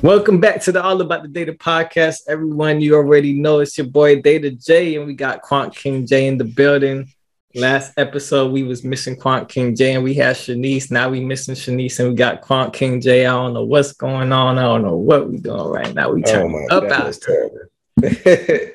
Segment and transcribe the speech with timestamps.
[0.00, 2.28] Welcome back to the All About the Data podcast.
[2.28, 6.28] Everyone, you already know it's your boy Data J, and we got Quant King J
[6.28, 7.12] in the building.
[7.54, 10.92] Last episode, we was missing Quant King J, and we had Shanice.
[10.92, 13.26] Now we missing Shanice, and we got Quant King J.
[13.26, 14.56] I don't know what's going on.
[14.56, 16.12] I don't know what we doing right now.
[16.12, 17.14] We turning oh up out.
[18.00, 18.16] Terrible.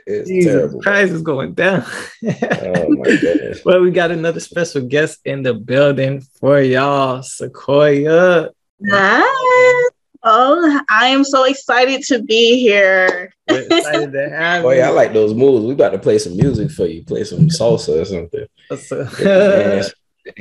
[0.08, 0.82] it's Jesus terrible.
[0.82, 1.84] Price is going down.
[1.86, 3.62] oh my goodness.
[3.66, 8.50] Well, we got another special guest in the building for y'all, Sequoah.
[8.90, 9.90] Hi.
[10.26, 13.34] Oh, I am so excited to be here.
[13.48, 15.66] excited to have oh, yeah, I like those moves.
[15.66, 17.04] We about to play some music for you.
[17.04, 18.48] Play some salsa or something.
[18.70, 19.06] So,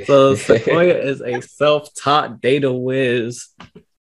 [0.07, 3.49] so Sequoah is a self-taught data whiz.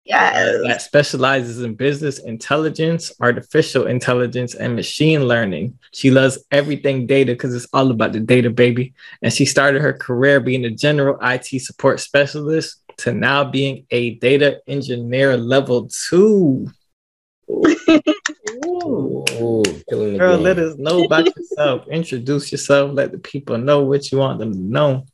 [0.08, 0.62] Yes.
[0.62, 5.78] That specializes in business intelligence, artificial intelligence, and machine learning.
[5.92, 8.94] She loves everything data because it's all about the data, baby.
[9.20, 14.15] And she started her career being a general IT support specialist to now being a
[14.15, 16.68] data engineer level two.
[17.50, 19.24] Ooh.
[19.40, 21.87] Ooh, Girl, let us know about yourself.
[21.88, 22.93] Introduce yourself.
[22.95, 25.04] Let the people know what you want them to know.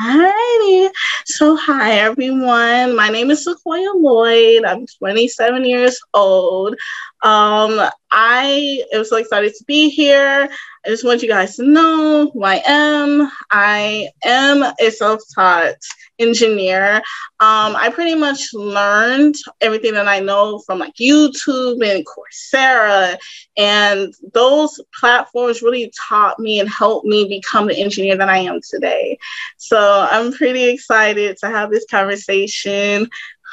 [0.00, 0.90] Hi.
[1.26, 2.96] So, hi everyone.
[2.96, 4.64] My name is Sequoah Lloyd.
[4.64, 6.74] I'm 27 years old.
[7.22, 7.80] Um,
[8.12, 10.48] I am so excited to be here.
[10.84, 13.30] I just want you guys to know who I am.
[13.50, 15.76] I am a self-taught
[16.18, 16.96] engineer.
[17.40, 23.16] Um, I pretty much learned everything that I know from like YouTube and Coursera,
[23.56, 28.60] and those platforms really taught me and helped me become the engineer that I am
[28.68, 29.18] today.
[29.56, 33.08] So I'm pretty excited to have this conversation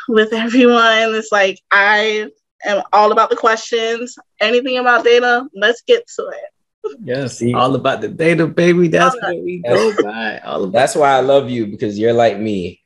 [0.09, 1.15] with everyone.
[1.15, 2.29] It's like I
[2.65, 4.17] am all about the questions.
[4.39, 6.97] Anything about data, let's get to it.
[7.03, 8.87] Yes, all about the data, baby.
[8.87, 10.39] That's what we go by.
[10.39, 12.81] All about That's why I love you because you're like me.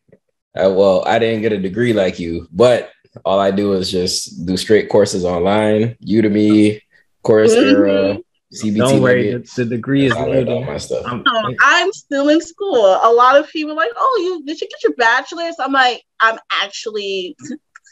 [0.56, 2.92] Uh, well, I didn't get a degree like you, but
[3.26, 6.82] all I do is just do straight courses online, Udemy,
[7.24, 8.68] Coursera, mm-hmm.
[8.68, 8.78] CBT.
[8.78, 10.66] Don't worry, the, the degree is loaded.
[10.66, 11.04] My stuff.
[11.06, 11.24] I'm,
[11.62, 12.86] I'm still in school.
[12.86, 15.56] A lot of people like, oh, you did you get your bachelor's?
[15.60, 17.36] I'm like, I'm actually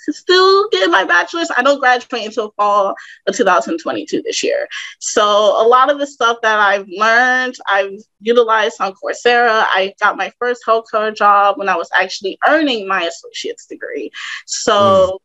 [0.10, 1.52] still getting my bachelor's.
[1.56, 2.96] I don't graduate until fall
[3.28, 4.68] of 2022 this year.
[5.00, 9.66] So a lot of the stuff that I've learned, I've utilized on Coursera.
[9.68, 14.12] I got my first healthcare job when I was actually earning my associate's degree.
[14.46, 15.18] So mm.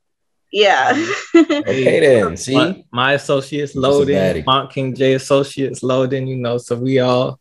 [0.52, 0.92] Yeah.
[1.36, 2.36] okay then.
[2.36, 6.26] See, my, my associates loading, Quant King J associates loading.
[6.26, 7.38] You know, so we all.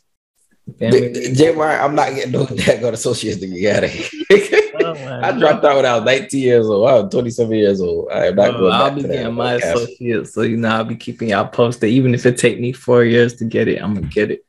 [0.80, 1.54] J.
[1.58, 4.65] I'm not getting no that got associate's degree out of here.
[4.84, 6.90] Oh, I dropped out when I was 19 years old.
[6.90, 8.10] I was 27 years old.
[8.12, 10.96] I am not oh, going I'll be getting my associate, so you know I'll be
[10.96, 11.90] keeping y'all posted.
[11.90, 14.46] Even if it take me four years to get it, I'm gonna get it.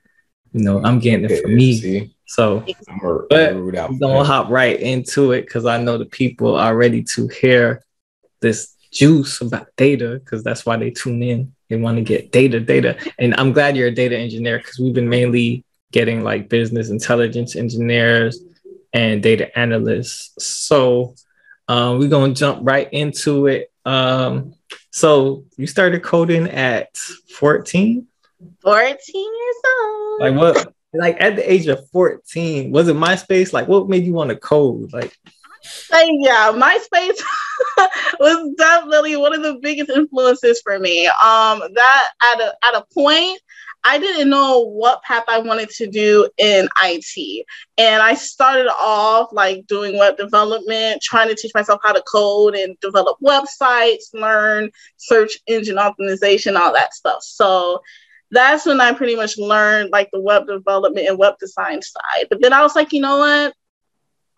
[0.52, 1.78] You know, I'm getting it for me.
[1.78, 2.14] See?
[2.26, 6.56] So, I'm a, but I'm gonna hop right into it because I know the people
[6.56, 7.84] are ready to hear
[8.40, 11.52] this juice about data because that's why they tune in.
[11.68, 14.94] They want to get data, data, and I'm glad you're a data engineer because we've
[14.94, 18.40] been mainly getting like business intelligence engineers
[18.96, 20.32] and data analysts.
[20.46, 21.14] So
[21.68, 23.70] um, we're gonna jump right into it.
[23.84, 24.54] Um,
[24.90, 28.06] so you started coding at 14?
[28.62, 30.20] 14 years old.
[30.20, 30.72] Like what?
[30.94, 33.52] Like at the age of 14, was it MySpace?
[33.52, 34.94] Like what made you want to code?
[34.94, 35.14] Like
[35.92, 37.20] yeah, MySpace
[38.18, 41.06] was definitely one of the biggest influences for me.
[41.06, 43.38] Um, that at a at a point,
[43.88, 47.46] I didn't know what path I wanted to do in IT.
[47.78, 52.56] And I started off like doing web development, trying to teach myself how to code
[52.56, 57.22] and develop websites, learn search engine optimization, all that stuff.
[57.22, 57.80] So
[58.32, 62.26] that's when I pretty much learned like the web development and web design side.
[62.28, 63.54] But then I was like, you know what?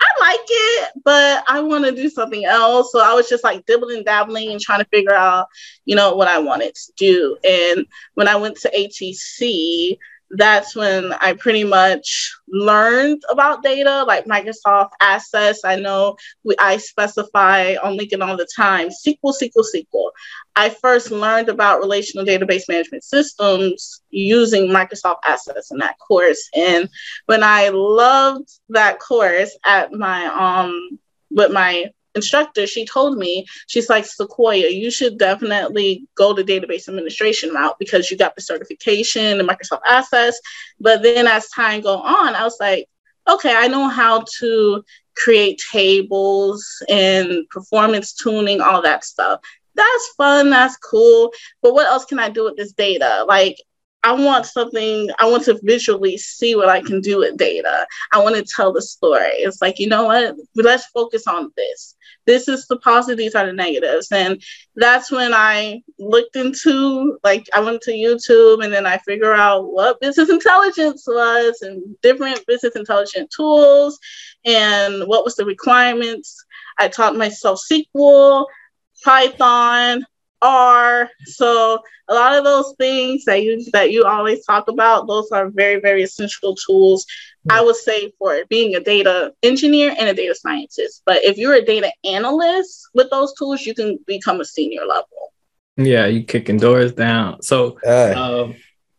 [0.00, 2.92] I like it, but I want to do something else.
[2.92, 5.48] So I was just like dibbling, dabbling, and trying to figure out,
[5.84, 7.36] you know, what I wanted to do.
[7.42, 9.98] And when I went to ATC,
[10.30, 15.64] that's when I pretty much learned about data, like Microsoft Access.
[15.64, 20.10] I know we, I specify on LinkedIn all the time SQL, SQL, SQL.
[20.54, 26.48] I first learned about relational database management systems using Microsoft Access in that course.
[26.54, 26.88] And
[27.26, 30.98] when I loved that course at my um
[31.30, 31.86] with my
[32.18, 37.78] instructor, she told me, she's like, Sequoah, you should definitely go the database administration route
[37.78, 40.38] because you got the certification and Microsoft Access.
[40.78, 42.88] But then as time go on, I was like,
[43.28, 44.84] okay, I know how to
[45.16, 49.40] create tables and performance tuning, all that stuff.
[49.74, 51.32] That's fun, that's cool.
[51.62, 53.24] But what else can I do with this data?
[53.28, 53.56] Like
[54.02, 57.86] I want something, I want to visually see what I can do with data.
[58.12, 59.38] I want to tell the story.
[59.38, 60.36] It's like, you know what?
[60.54, 61.96] Let's focus on this.
[62.28, 64.12] This is the positives, these are the negatives.
[64.12, 64.42] And
[64.76, 69.72] that's when I looked into, like, I went to YouTube and then I figure out
[69.72, 73.98] what business intelligence was and different business intelligence tools
[74.44, 76.44] and what was the requirements.
[76.78, 78.44] I taught myself SQL,
[79.02, 80.04] Python,
[80.42, 81.10] R.
[81.24, 85.48] So a lot of those things that you that you always talk about, those are
[85.50, 87.06] very, very essential tools,
[87.50, 91.02] I would say, for being a data engineer and a data scientist.
[91.04, 95.32] But if you're a data analyst with those tools, you can become a senior level.
[95.76, 97.42] Yeah, you kicking doors down.
[97.42, 98.56] So uh, um,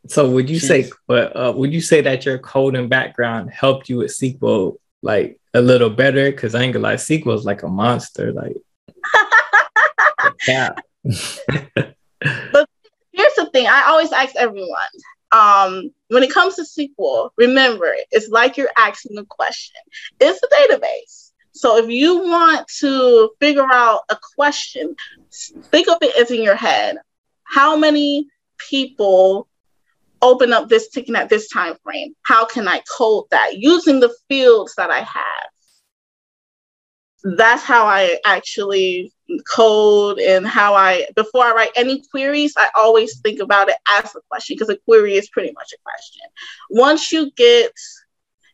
[0.07, 0.67] so would you geez.
[0.67, 5.39] say but uh, would you say that your coding background helped you with SQL like
[5.53, 6.31] a little better?
[6.31, 8.31] Cause I ain't gonna lie, SQL is like a monster.
[8.31, 8.57] Like
[10.47, 10.71] yeah.
[11.03, 12.69] But
[13.11, 14.89] here's the thing I always ask everyone
[15.31, 19.81] um, when it comes to SQL, remember it's like you're asking a question.
[20.19, 21.31] It's a database.
[21.51, 24.95] So if you want to figure out a question,
[25.63, 26.97] think of it as in your head.
[27.43, 29.47] How many people
[30.21, 32.15] open up this ticket at this time frame?
[32.23, 35.49] How can I code that using the fields that I have?
[37.23, 39.11] That's how I actually
[39.53, 44.15] code and how I before I write any queries, I always think about it as
[44.15, 46.21] a question because a query is pretty much a question.
[46.69, 47.71] Once you get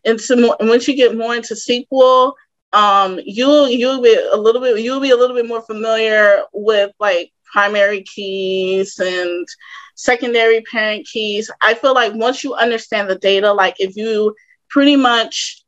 [0.03, 2.33] into more once you get more into SQL,
[2.73, 6.91] um, you'll you'll be a little bit you'll be a little bit more familiar with
[6.99, 9.47] like primary keys and
[9.95, 11.49] secondary parent keys.
[11.61, 14.35] I feel like once you understand the data, like if you
[14.69, 15.64] pretty much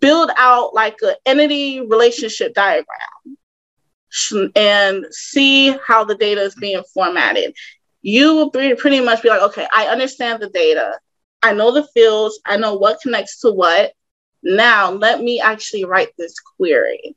[0.00, 2.86] build out like an entity relationship diagram
[4.54, 7.54] and see how the data is being formatted.
[8.02, 10.98] You will be, pretty much be like, okay, I understand the data.
[11.42, 12.40] I know the fields.
[12.46, 13.92] I know what connects to what.
[14.42, 17.16] Now let me actually write this query.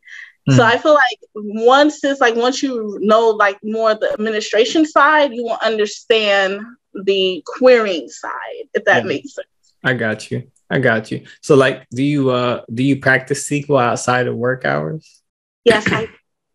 [0.50, 0.56] Mm.
[0.56, 5.34] So I feel like once it's like once you know like more the administration side,
[5.34, 6.62] you will understand
[6.94, 9.08] the querying side, if that yeah.
[9.08, 9.48] makes sense.
[9.84, 10.50] I got you.
[10.70, 11.26] I got you.
[11.42, 15.22] So like do you uh do you practice SQL outside of work hours?
[15.66, 16.10] Yes, I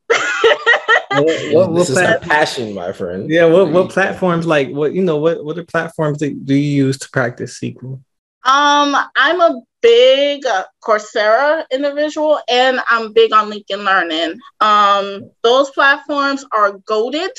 [0.09, 3.31] what, what, what this plat- is passion, my friend.
[3.31, 6.87] Yeah, what what platforms like what you know what what are platforms that do you
[6.87, 8.01] use to practice SQL?
[8.47, 10.45] Um, I'm a big
[10.83, 14.41] Coursera individual, and I'm big on LinkedIn Learning.
[14.61, 17.31] Um, those platforms are goaded.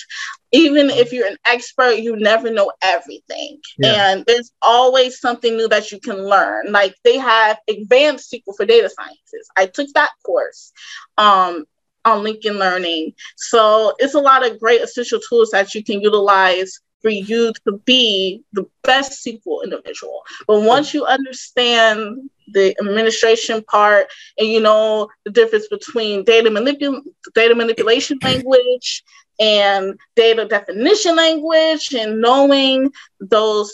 [0.52, 4.12] Even if you're an expert, you never know everything, yeah.
[4.12, 6.72] and there's always something new that you can learn.
[6.72, 9.50] Like they have advanced SQL for data scientists.
[9.58, 10.72] I took that course.
[11.18, 11.66] Um,
[12.06, 13.14] on LinkedIn Learning.
[13.36, 17.80] So it's a lot of great essential tools that you can utilize for you to
[17.86, 20.22] be the best SQL individual.
[20.48, 24.08] But once you understand the administration part
[24.38, 27.02] and you know the difference between data, manipul-
[27.34, 29.04] data manipulation language
[29.40, 32.90] and data definition language and knowing
[33.20, 33.74] those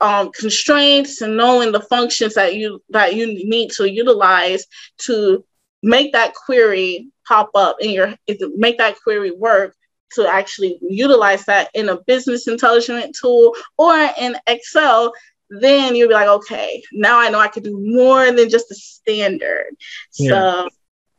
[0.00, 4.66] um, constraints and knowing the functions that you that you need to utilize
[4.98, 5.44] to
[5.82, 8.14] make that query pop up in your
[8.56, 9.74] make that query work
[10.12, 15.12] to actually utilize that in a business intelligence tool or in Excel,
[15.50, 18.74] then you'll be like, okay, now I know I can do more than just the
[18.74, 19.76] standard.
[20.18, 20.30] Yeah.
[20.30, 20.68] So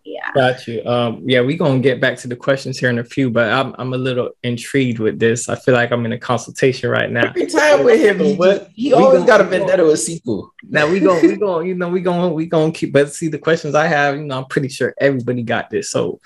[0.08, 0.32] yeah.
[0.34, 0.86] Got you.
[0.86, 3.76] Um, yeah, we're gonna get back to the questions here in a few, but I'm
[3.78, 5.50] I'm a little intrigued with this.
[5.50, 7.28] I feel like I'm in a consultation right now.
[7.28, 10.50] Every time with him, he, what, he always got a vendetta with SQL.
[10.64, 13.28] Now we going we going, you know, we going we going to keep but see
[13.28, 15.92] the questions I have, you know, I'm pretty sure everybody got this.
[15.92, 16.22] So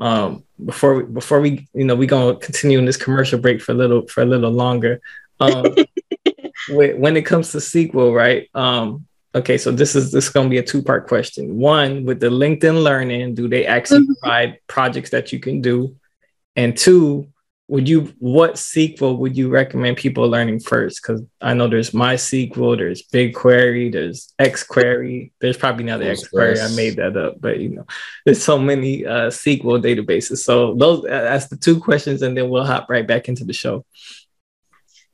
[0.00, 3.72] um before we before we you know we gonna continue in this commercial break for
[3.72, 5.00] a little for a little longer.
[5.40, 5.74] Um
[6.68, 8.48] when it comes to SQL, right?
[8.54, 9.06] Um
[9.36, 11.58] Okay, so this is this is going to be a two part question.
[11.58, 14.12] One, with the LinkedIn Learning, do they actually mm-hmm.
[14.22, 15.94] provide projects that you can do?
[16.56, 17.28] And two,
[17.68, 21.02] would you what SQL would you recommend people learning first?
[21.02, 25.32] Because I know there's MySQL, there's BigQuery, there's XQuery.
[25.38, 26.72] There's probably another the XQuery.
[26.72, 27.86] I made that up, but you know,
[28.24, 30.38] there's so many uh, SQL databases.
[30.38, 33.52] So those uh, that's the two questions, and then we'll hop right back into the
[33.52, 33.84] show.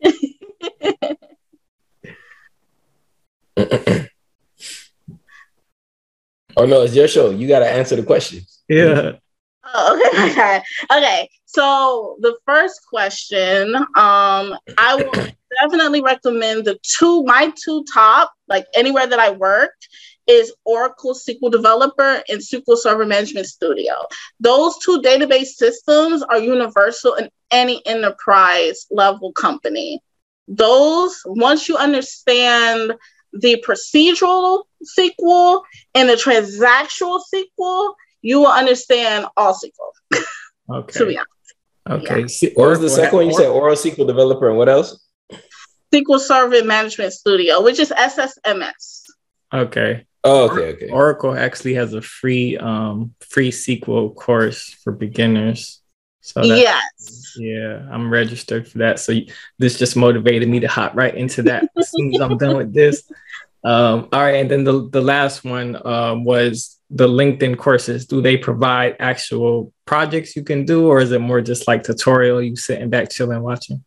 [6.57, 7.31] Oh no, it's your show.
[7.31, 8.41] You got to answer the question.
[8.69, 9.12] Yeah.
[9.64, 10.62] Oh, okay, okay,
[10.93, 11.29] okay.
[11.47, 15.11] So the first question, um, I will
[15.62, 19.88] definitely recommend the two, my two top, like anywhere that I worked,
[20.26, 23.95] is Oracle SQL Developer and SQL Server Management Studio.
[24.38, 30.02] Those two database systems are universal in any enterprise level company
[30.49, 32.93] those once you understand
[33.33, 34.65] the procedural
[34.99, 35.62] SQL
[35.95, 40.23] and the transactional SQL, you will understand all SQL.
[40.71, 40.93] Okay.
[40.99, 41.29] to be honest.
[41.89, 42.27] Okay.
[42.41, 42.51] Yeah.
[42.55, 43.27] What was the second one?
[43.27, 45.05] You said Oral SQL Developer and what else?
[45.93, 49.03] SQL Server Management Studio, which is SSMS.
[49.53, 50.07] Okay.
[50.25, 50.89] Oh, okay, okay.
[50.91, 55.82] Oracle actually has a free um free SQL course for beginners.
[56.23, 57.35] So yes.
[57.37, 59.00] Yeah, I'm registered for that.
[59.00, 59.12] So
[59.59, 62.73] this just motivated me to hop right into that as soon as I'm done with
[62.73, 63.02] this.
[63.64, 68.07] Um, all right, and then the, the last one um, was the LinkedIn courses.
[68.07, 72.43] Do they provide actual projects you can do, or is it more just like tutorial
[72.43, 73.85] you sitting back chilling watching?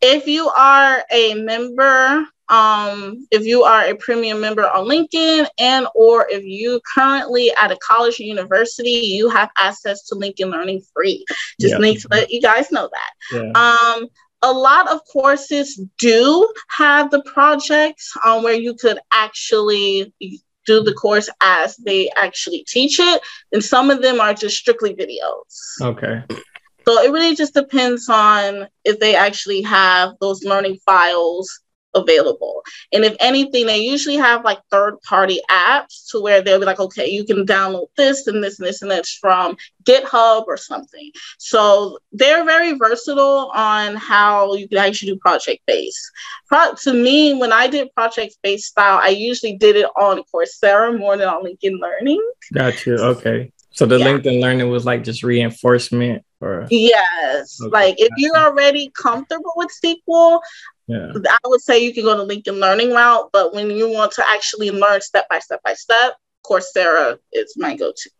[0.00, 5.86] If you are a member, um, if you are a premium member on LinkedIn, and
[5.94, 10.82] or if you currently at a college or university, you have access to LinkedIn Learning
[10.92, 11.24] free.
[11.60, 11.78] Just yeah.
[11.78, 13.12] need to let you guys know that.
[13.32, 13.52] Yeah.
[13.54, 14.08] Um,
[14.42, 20.12] a lot of courses do have the projects um, where you could actually
[20.66, 24.94] do the course as they actually teach it, and some of them are just strictly
[24.94, 25.80] videos.
[25.80, 26.22] Okay.
[26.84, 31.60] So it really just depends on if they actually have those learning files
[31.94, 32.62] available.
[32.92, 36.80] And if anything, they usually have like third party apps to where they'll be like,
[36.80, 41.10] okay, you can download this and this and this and this from GitHub or something.
[41.38, 46.10] So they're very versatile on how you can actually do project based.
[46.46, 50.96] Pro- to me, when I did project based style, I usually did it on Coursera
[50.96, 52.22] more than on LinkedIn Learning.
[52.52, 52.96] Got you.
[52.96, 53.52] Okay.
[53.72, 54.06] So the yeah.
[54.06, 57.60] LinkedIn Learning was like just reinforcement or yes.
[57.60, 57.70] Okay.
[57.70, 60.40] Like if you're already comfortable with SQL,
[60.90, 61.12] yeah.
[61.14, 64.28] I would say you can go to LinkedIn Learning route, but when you want to
[64.28, 68.10] actually learn step by step by step, Coursera is my go-to.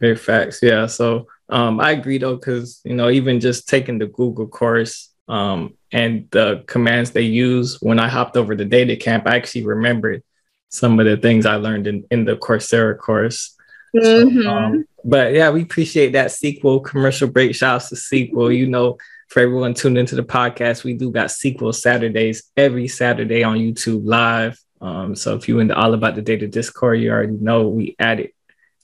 [0.00, 0.86] Very facts, yeah.
[0.86, 5.74] So um, I agree though, because you know, even just taking the Google course um,
[5.92, 10.22] and the commands they use when I hopped over the DataCamp, I actually remembered
[10.68, 13.56] some of the things I learned in, in the Coursera course.
[13.96, 14.42] Mm-hmm.
[14.42, 17.54] So, um, but yeah, we appreciate that SQL commercial break.
[17.54, 18.54] Shouts to SQL.
[18.54, 23.42] You know, for everyone tuned into the podcast, we do got sequel Saturdays every Saturday
[23.42, 24.58] on YouTube live.
[24.80, 27.94] Um, so if you're in the All About the Data Discord, you already know we
[27.98, 28.34] add it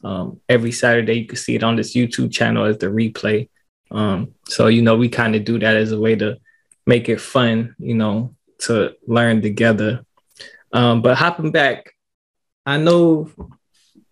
[0.03, 1.21] um, every Saturday.
[1.21, 3.49] You can see it on this YouTube channel as the replay.
[3.91, 6.39] Um, so you know we kind of do that as a way to
[6.87, 10.05] make it fun, you know, to learn together.
[10.73, 11.95] Um, but hopping back,
[12.67, 13.31] I know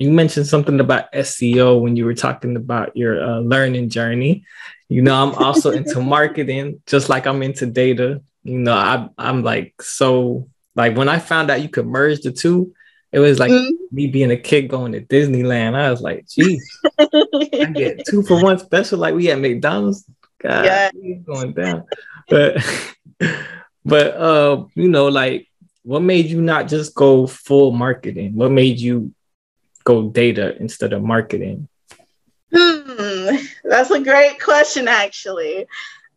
[0.02, 4.44] you mentioned something about SEO when you were talking about your uh, learning journey.
[4.88, 8.20] You know, I'm also into marketing, just like I'm into data.
[8.42, 12.32] You know, I, I'm like so like when I found out you could merge the
[12.32, 12.74] two,
[13.12, 13.94] it was like mm-hmm.
[13.94, 15.74] me being a kid going to Disneyland.
[15.76, 20.04] I was like, geez, I get two for one special like we at McDonald's.
[20.40, 20.90] God, yeah.
[21.24, 21.84] going down.
[22.28, 22.56] But
[23.84, 25.48] but uh, you know, like
[25.84, 28.34] what made you not just go full marketing?
[28.34, 29.14] What made you
[29.84, 31.68] go data instead of marketing?
[32.54, 35.66] Hmm, that's a great question, actually.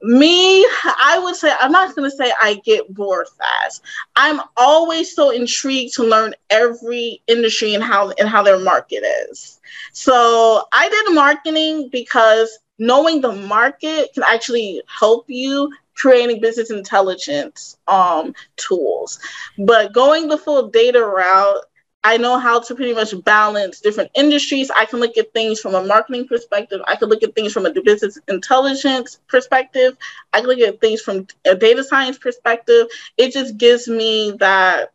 [0.01, 3.81] Me, I would say, I'm not going to say I get bored fast.
[4.15, 9.60] I'm always so intrigued to learn every industry and how and how their market is.
[9.93, 17.77] So I did marketing because knowing the market can actually help you creating business intelligence
[17.88, 19.19] um, tools.
[19.57, 21.63] But going the full data route,
[22.05, 24.71] I know how to pretty much balance different industries.
[24.71, 26.81] I can look at things from a marketing perspective.
[26.88, 29.97] I can look at things from a business intelligence perspective.
[30.33, 32.88] I can look at things from a data science perspective.
[33.17, 34.93] It just gives me that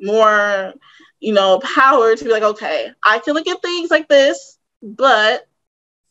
[0.00, 0.74] more,
[1.20, 5.46] you know, power to be like, okay, I can look at things like this, but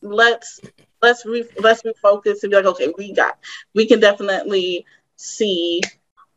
[0.02, 0.62] let's
[1.02, 3.38] let's re- let's refocus and be like, okay, we got,
[3.76, 4.86] we can definitely
[5.18, 5.82] see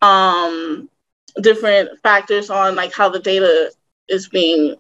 [0.03, 0.89] um
[1.41, 3.71] different factors on like how the data
[4.11, 4.77] is being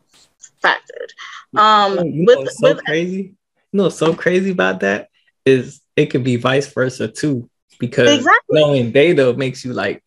[0.62, 1.10] factored.
[1.56, 3.34] Um, you know, with, so with, crazy.
[3.72, 5.08] You know, so crazy about that
[5.46, 8.60] is it could be vice versa too, because exactly.
[8.60, 10.02] knowing data makes you like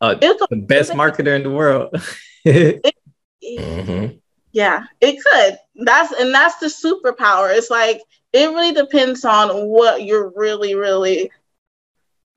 [0.00, 1.90] uh, the best marketer in the world.
[2.44, 2.94] it,
[3.44, 4.16] mm-hmm.
[4.52, 5.58] Yeah, it could.
[5.84, 7.54] That's and that's the superpower.
[7.56, 8.00] It's like
[8.32, 11.30] it really depends on what you're really, really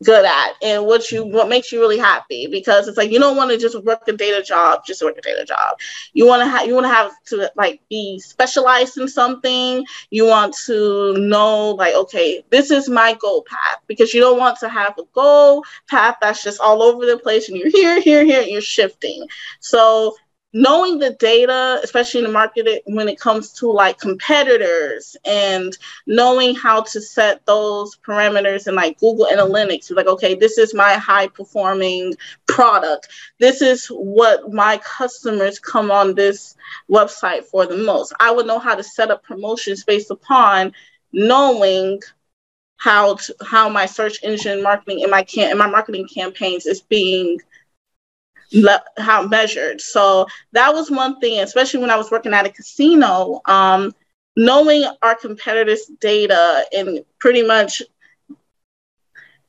[0.04, 1.34] good at and what you mm-hmm.
[1.34, 4.14] what makes you really happy because it's like you don't want to just work a
[4.14, 5.78] data job just work a data job.
[6.14, 9.86] You want to have you want to have to like be specialized in something.
[10.10, 14.60] You want to know like okay this is my goal path because you don't want
[14.60, 18.26] to have a goal path that's just all over the place and you're here here
[18.26, 19.28] here and you're shifting.
[19.60, 20.16] So
[20.53, 26.53] knowing the data, especially in the market when it comes to like competitors and knowing
[26.53, 31.27] how to set those parameters in like Google Analytics, like, okay, this is my high
[31.27, 32.13] performing
[32.48, 33.07] product.
[33.39, 36.55] This is what my customers come on this
[36.89, 38.13] website for the most.
[38.19, 40.74] I would know how to set up promotions based upon
[41.12, 42.00] knowing
[42.77, 46.81] how to, how my search engine marketing and my can and my marketing campaigns is
[46.81, 47.39] being
[48.53, 49.81] le- how measured.
[49.81, 53.93] So that was one thing, especially when I was working at a casino, um,
[54.36, 57.81] knowing our competitors' data and pretty much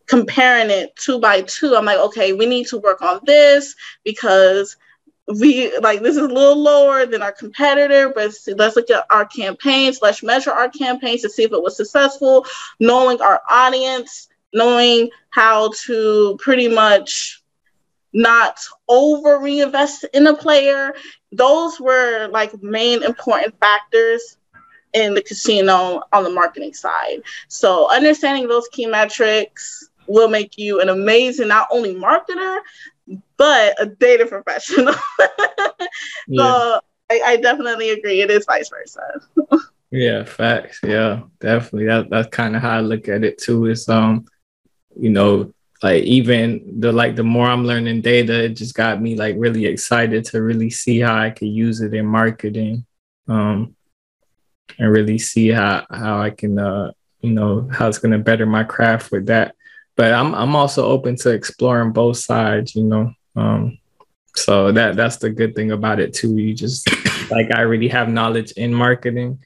[0.06, 1.74] comparing it two by two.
[1.76, 4.76] I'm like, okay, we need to work on this because
[5.26, 9.24] we like this is a little lower than our competitor, but let's look at our
[9.24, 12.44] campaigns, let's measure our campaigns to see if it was successful,
[12.78, 17.42] knowing our audience, knowing how to pretty much
[18.14, 20.94] not over reinvest in a player.
[21.32, 24.38] Those were like main important factors
[24.94, 27.22] in the casino on the marketing side.
[27.48, 32.60] So understanding those key metrics will make you an amazing not only marketer
[33.36, 34.94] but a data professional.
[36.28, 36.36] yeah.
[36.36, 36.80] So
[37.10, 38.22] I, I, definitely agree.
[38.22, 39.20] It is vice versa.
[39.90, 40.80] yeah, facts.
[40.82, 41.86] Yeah, definitely.
[41.86, 43.66] That that's kind of how I look at it too.
[43.66, 44.24] Is um,
[44.98, 45.52] you know,
[45.84, 49.66] like even the like the more I'm learning data, it just got me like really
[49.66, 52.86] excited to really see how I could use it in marketing.
[53.28, 53.76] Um
[54.78, 58.64] and really see how how I can uh you know how it's gonna better my
[58.64, 59.56] craft with that.
[59.94, 63.12] But I'm I'm also open to exploring both sides, you know.
[63.36, 63.76] Um
[64.34, 66.38] so that that's the good thing about it too.
[66.38, 66.88] You just
[67.30, 69.38] like I already have knowledge in marketing.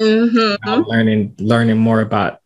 [0.00, 0.82] Mm-hmm.
[0.84, 2.40] learning learning more about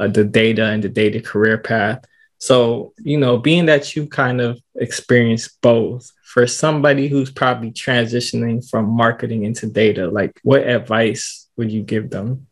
[0.00, 2.02] uh, the data and the data career path
[2.38, 8.68] so, you know, being that you kind of experienced both, for somebody who's probably transitioning
[8.68, 12.46] from marketing into data, like what advice would you give them?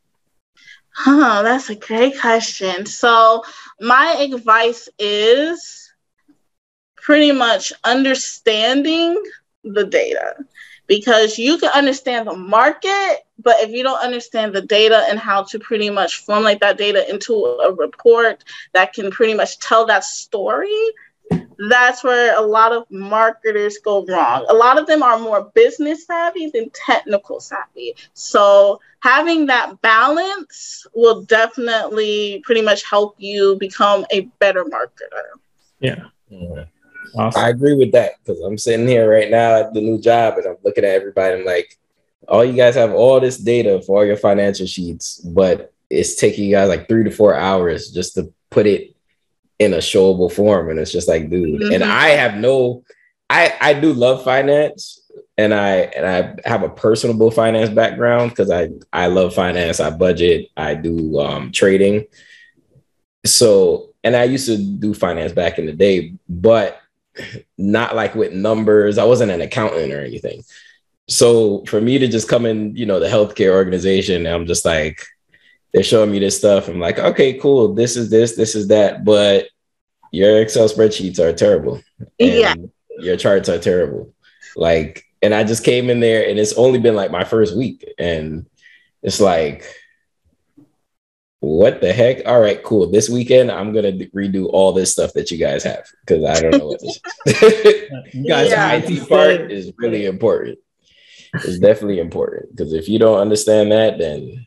[1.06, 2.86] Oh, that's a great question.
[2.86, 3.42] So,
[3.80, 5.92] my advice is
[6.96, 9.22] pretty much understanding
[9.64, 10.36] the data
[10.86, 15.42] because you can understand the market, but if you don't understand the data and how
[15.44, 20.04] to pretty much formulate that data into a report that can pretty much tell that
[20.04, 20.92] story,
[21.70, 24.46] that's where a lot of marketers go wrong.
[24.48, 27.94] A lot of them are more business savvy than technical savvy.
[28.12, 35.38] So having that balance will definitely pretty much help you become a better marketer.
[35.80, 36.04] Yeah.
[36.28, 36.64] yeah.
[37.16, 37.42] Awesome.
[37.42, 40.46] I agree with that because I'm sitting here right now at the new job and
[40.46, 41.36] I'm looking at everybody.
[41.36, 41.78] I'm like,
[42.28, 46.44] all you guys have all this data for all your financial sheets, but it's taking
[46.44, 48.94] you guys like three to four hours just to put it
[49.58, 50.70] in a showable form.
[50.70, 51.60] And it's just like, dude.
[51.60, 51.72] Mm-hmm.
[51.72, 52.84] And I have no,
[53.30, 55.04] I I do love finance
[55.36, 59.80] and I and I have a personable finance background because I I love finance.
[59.80, 60.50] I budget.
[60.56, 62.04] I do um, trading.
[63.24, 66.80] So and I used to do finance back in the day, but
[67.58, 68.98] not like with numbers.
[68.98, 70.42] I wasn't an accountant or anything.
[71.08, 75.02] So for me to just come in, you know, the healthcare organization, I'm just like,
[75.72, 76.68] they're showing me this stuff.
[76.68, 77.74] I'm like, okay, cool.
[77.74, 79.04] This is this, this is that.
[79.04, 79.48] But
[80.12, 81.82] your Excel spreadsheets are terrible.
[82.18, 82.54] yeah.
[82.98, 84.14] Your charts are terrible.
[84.56, 87.84] Like, and I just came in there and it's only been like my first week.
[87.98, 88.46] And
[89.02, 89.64] it's like,
[91.44, 92.26] what the heck?
[92.26, 92.90] All right, cool.
[92.90, 96.58] This weekend, I'm gonna redo all this stuff that you guys have because I don't
[96.58, 97.00] know what this.
[98.14, 98.72] you guys, yeah.
[98.72, 100.58] IT part is really important.
[101.34, 104.46] It's definitely important because if you don't understand that, then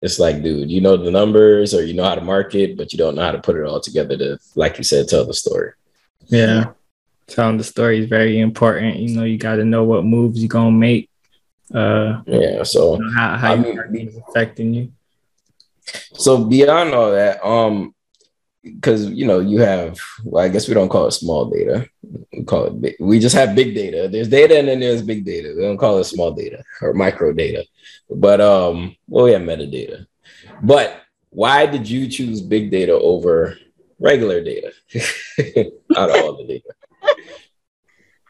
[0.00, 2.98] it's like, dude, you know the numbers or you know how to market, but you
[2.98, 5.72] don't know how to put it all together to, like you said, tell the story.
[6.26, 6.72] Yeah,
[7.26, 8.96] telling the story is very important.
[8.96, 11.10] You know, you got to know what moves you're gonna make.
[11.72, 12.62] Uh, yeah.
[12.62, 13.56] So you know, how how I
[13.88, 14.92] mean, affecting you.
[16.14, 17.94] So beyond all that, um,
[18.62, 21.88] because you know you have, well, I guess we don't call it small data.
[22.32, 22.96] We call it big.
[22.98, 24.08] We just have big data.
[24.10, 25.52] There's data and then there's big data.
[25.54, 27.64] We don't call it small data or micro data.
[28.08, 30.06] But um, well, we have metadata.
[30.62, 33.58] But why did you choose big data over
[33.98, 34.72] regular data
[35.96, 36.74] out of all the data?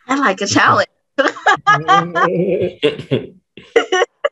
[0.09, 0.89] I like a challenge.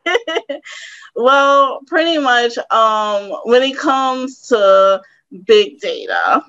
[1.14, 5.03] well, pretty much um, when it comes to
[5.46, 6.44] big data,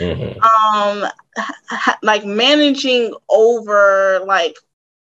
[0.00, 0.38] mm-hmm.
[0.40, 4.56] um, ha- like managing over like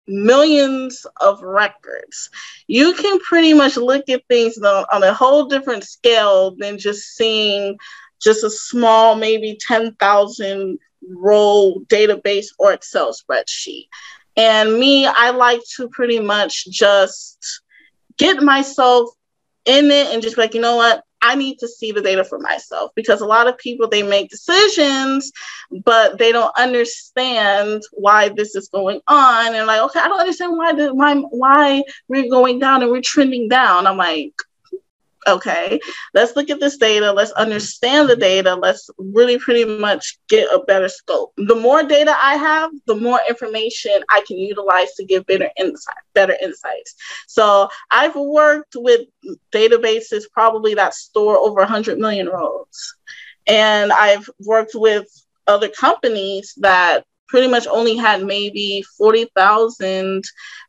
[0.09, 2.31] millions of records,
[2.67, 7.77] you can pretty much look at things on a whole different scale than just seeing
[8.23, 13.89] just a small, maybe 10,000 row database or Excel spreadsheet
[14.37, 17.63] And me, I like to pretty much just
[18.19, 19.11] get myself
[19.65, 21.03] in it and just like, you know what?
[21.23, 24.31] I need to see the data for myself because a lot of people they make
[24.31, 25.33] decisions,
[25.85, 29.55] but they don't understand why this is going on.
[29.55, 33.01] And like, okay, I don't understand why the why why we're going down and we're
[33.03, 33.87] trending down.
[33.87, 34.35] I'm like,
[35.27, 35.81] okay,
[36.15, 40.61] let's look at this data, let's understand the data, let's really pretty much get a
[40.65, 41.33] better scope.
[41.37, 45.97] The more data I have, the more information I can utilize to give better insight,
[46.15, 46.95] better insights.
[47.27, 49.03] So I've worked with
[49.53, 52.95] databases probably that store over 100 million rows.
[53.47, 55.07] And I've worked with
[55.47, 60.25] other companies that pretty much only had maybe 40,000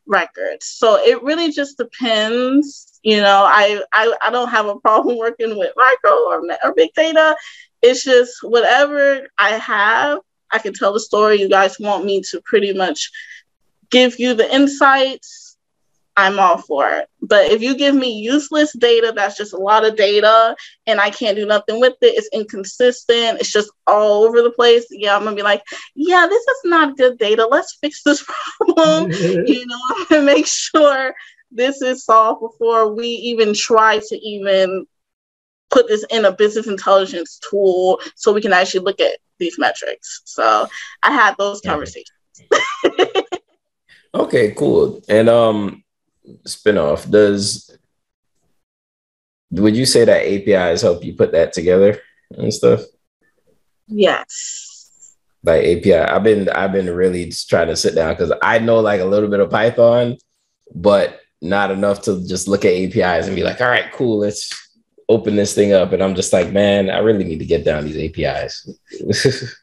[0.06, 0.65] records.
[0.65, 5.58] So it really just depends you know, I, I, I don't have a problem working
[5.58, 7.38] with micro or, or big data.
[7.82, 10.20] It's just whatever I have,
[10.52, 11.39] I can tell the story.
[11.39, 13.10] You guys want me to pretty much
[13.89, 15.47] give you the insights.
[16.18, 17.08] I'm all for it.
[17.22, 20.56] But if you give me useless data, that's just a lot of data
[20.88, 22.16] and I can't do nothing with it.
[22.18, 23.40] It's inconsistent.
[23.40, 24.88] It's just all over the place.
[24.90, 25.62] Yeah, I'm gonna be like,
[25.94, 27.46] yeah, this is not good data.
[27.46, 28.26] Let's fix this
[28.60, 29.12] problem,
[29.46, 31.14] you know, and make sure
[31.52, 34.88] this is solved before we even try to even
[35.70, 40.22] put this in a business intelligence tool so we can actually look at these metrics.
[40.26, 40.68] So
[41.04, 42.10] I had those conversations.
[44.16, 45.04] okay, cool.
[45.08, 45.84] And um
[46.46, 47.78] spinoff, does
[49.52, 52.00] would you say that APIs help you put that together
[52.32, 52.82] and stuff?
[53.88, 55.16] Yes.
[55.44, 59.00] Like API, I've been I've been really trying to sit down because I know like
[59.00, 60.18] a little bit of Python,
[60.76, 64.52] but not enough to just look at APIs and be like, all right, cool, let's
[65.08, 65.94] open this thing up.
[65.94, 68.70] And I'm just like, man, I really need to get down these APIs.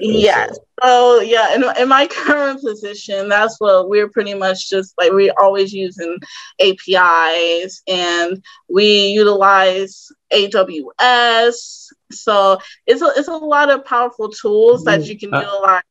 [0.00, 0.50] yeah.
[0.82, 5.32] So yeah, in, in my current position, that's what we're pretty much just like we're
[5.38, 6.18] always using
[6.60, 11.86] APIs and we utilize AWS.
[12.12, 15.82] So it's a it's a lot of powerful tools that you can uh, utilize.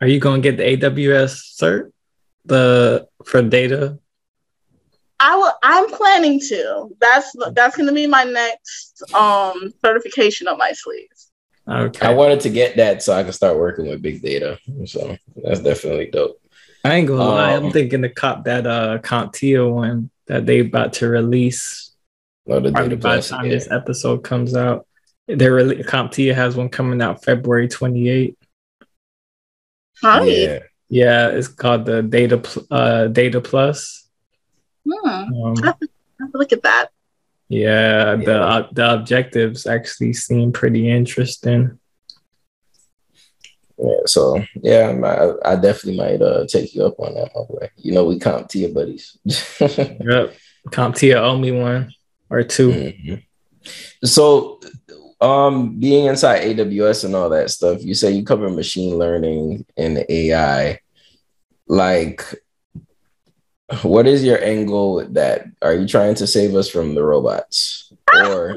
[0.00, 1.92] Are you gonna get the AWS cert?
[2.44, 3.98] The for data
[5.20, 5.52] I will.
[5.62, 6.88] I'm planning to.
[7.00, 11.27] That's that's going to be my next um certification on my sleeves.
[11.68, 12.06] Okay.
[12.06, 14.58] I wanted to get that so I could start working with big data.
[14.86, 16.40] So that's definitely dope.
[16.84, 17.54] I ain't gonna um, lie.
[17.54, 21.94] I'm um, thinking to cop that uh CompTIA one that they about to release.
[22.48, 23.50] Oh, the data by the time yeah.
[23.50, 24.86] this episode comes out,
[25.26, 28.38] they really CompTIA has one coming out February 28.
[30.02, 30.24] Hi.
[30.24, 30.58] Yeah.
[30.90, 34.08] Yeah, it's called the Data uh, Data Plus.
[34.88, 35.08] Hmm.
[35.08, 35.88] Um, have to,
[36.20, 36.90] have to look at that.
[37.48, 38.42] Yeah, the.
[38.42, 41.78] Uh, the objectives actually seem pretty interesting.
[43.78, 47.70] Yeah, so yeah, I, I definitely might uh, take you up on that, my boy.
[47.76, 49.16] You know, we comp CompTIA buddies.
[49.60, 50.34] yep,
[50.72, 51.92] comp CompTIA owe me one
[52.28, 53.14] or 2 mm-hmm.
[54.04, 54.60] So,
[55.20, 60.04] um, being inside AWS and all that stuff, you say you cover machine learning and
[60.08, 60.80] AI.
[61.66, 62.24] Like,
[63.82, 65.46] what is your goal with that?
[65.62, 68.56] Are you trying to save us from the robots, or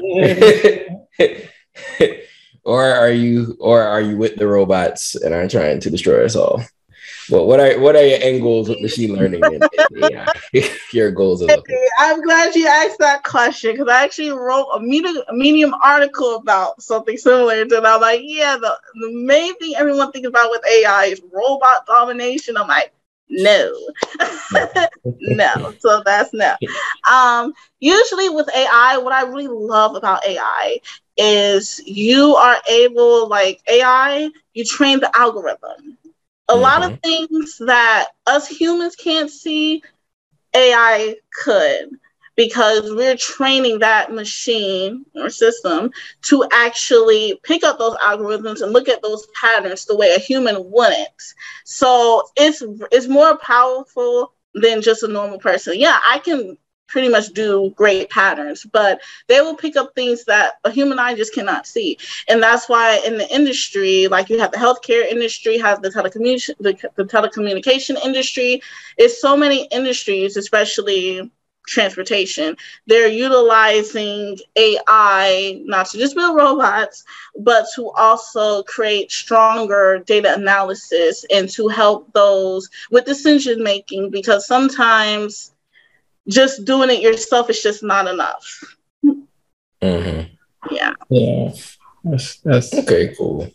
[2.64, 6.34] or are you or are you with the robots and are trying to destroy us
[6.34, 6.62] all?
[7.30, 9.64] Well, what are what are your end goals with machine learning and,
[10.02, 10.26] AI?
[10.92, 11.42] your goals.
[11.98, 16.82] I'm glad you asked that question because I actually wrote a medium, medium article about
[16.82, 17.86] something similar to that.
[17.86, 22.56] I'm like, yeah, the, the main thing everyone thinks about with AI is robot domination.
[22.56, 22.92] I'm like,
[23.28, 23.72] no.
[25.04, 25.74] No.
[25.78, 26.54] So that's no.
[27.10, 30.78] Um usually with ai what i really love about ai
[31.16, 35.98] is you are able like ai you train the algorithm.
[36.48, 36.62] A mm-hmm.
[36.62, 37.26] lot of mm-hmm.
[37.28, 39.82] things that us humans can't see
[40.54, 41.98] ai could
[42.44, 45.90] because we're training that machine or system
[46.22, 50.56] to actually pick up those algorithms and look at those patterns the way a human
[50.70, 51.22] wouldn't.
[51.64, 55.74] So it's it's more powerful than just a normal person.
[55.76, 60.54] Yeah, I can pretty much do great patterns, but they will pick up things that
[60.64, 61.96] a human eye just cannot see.
[62.28, 66.56] And that's why in the industry, like you have the healthcare industry, has the telecommunication
[66.58, 68.60] the, the telecommunication industry,
[68.98, 71.30] it's so many industries, especially
[71.66, 72.56] transportation.
[72.86, 77.04] They're utilizing AI not to just build robots,
[77.38, 84.46] but to also create stronger data analysis and to help those with decision making because
[84.46, 85.52] sometimes
[86.28, 88.76] just doing it yourself is just not enough.
[89.04, 90.34] Mm-hmm.
[90.70, 90.94] Yeah.
[91.10, 91.52] Yeah.
[92.04, 93.50] That's, that's okay, cool.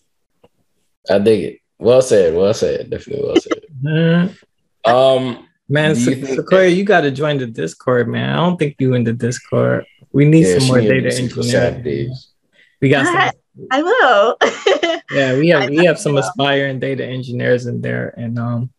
[1.10, 1.60] I dig it.
[1.80, 2.36] Well said.
[2.36, 2.89] Well said.
[2.89, 4.38] Definitely well said.
[4.86, 8.30] Um, man, Sequoah, you got to join the Discord, man.
[8.30, 9.86] I don't think you in the Discord.
[10.12, 12.34] We need yeah, some more data engineers.
[12.82, 13.32] We got some.
[13.71, 14.38] I will.
[15.12, 18.69] yeah, we have we have some aspiring data engineers in there, and um,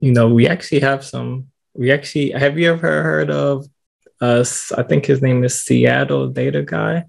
[0.00, 1.48] you know, we actually have some.
[1.74, 3.66] We actually have you ever heard of
[4.20, 4.70] us?
[4.72, 7.04] I think his name is Seattle Data Guy.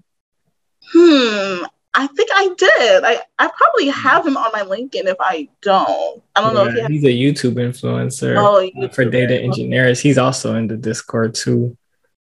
[0.92, 1.64] Hmm.
[1.94, 3.04] I think I did.
[3.04, 6.22] I, I probably have him on my LinkedIn if I don't.
[6.34, 8.94] I don't yeah, know if he he's a YouTube influencer oh, YouTuber.
[8.94, 10.00] for data engineers.
[10.00, 11.76] He's also in the Discord too.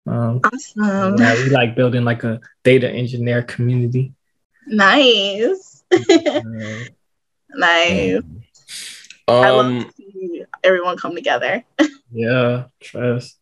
[0.06, 1.18] Um, awesome.
[1.18, 4.12] Yeah, we like building like a data engineer community.
[4.66, 5.84] Nice.
[7.50, 8.22] nice.
[9.28, 11.64] Um, I love to see everyone come together.
[12.10, 13.36] yeah, trust.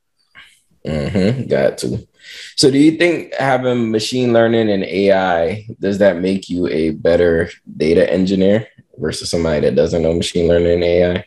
[0.87, 2.08] Mm-hmm, got to.
[2.57, 7.51] So, do you think having machine learning and AI does that make you a better
[7.77, 8.67] data engineer
[8.99, 11.25] versus somebody that doesn't know machine learning and AI?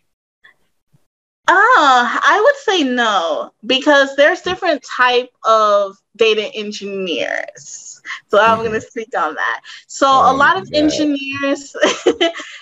[1.48, 8.02] Uh, I would say no because there's different type of data engineers.
[8.30, 8.68] So I'm mm-hmm.
[8.68, 9.62] going to speak on that.
[9.88, 10.78] So oh, a lot of God.
[10.78, 11.76] engineers,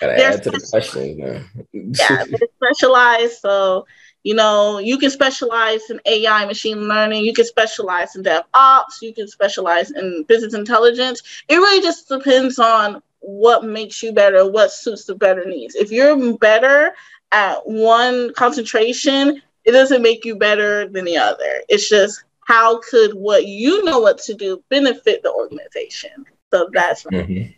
[0.00, 1.46] they're add to the question.
[1.72, 3.40] yeah, they're specialized.
[3.40, 3.86] So
[4.22, 7.24] you know, you can specialize in AI, machine learning.
[7.24, 9.00] You can specialize in DevOps.
[9.00, 11.22] You can specialize in business intelligence.
[11.48, 15.74] It really just depends on what makes you better, what suits the better needs.
[15.74, 16.94] If you're better
[17.32, 21.62] at one concentration, it doesn't make you better than the other.
[21.68, 26.26] It's just how could what you know what to do benefit the organization.
[26.52, 27.52] So that's mm-hmm.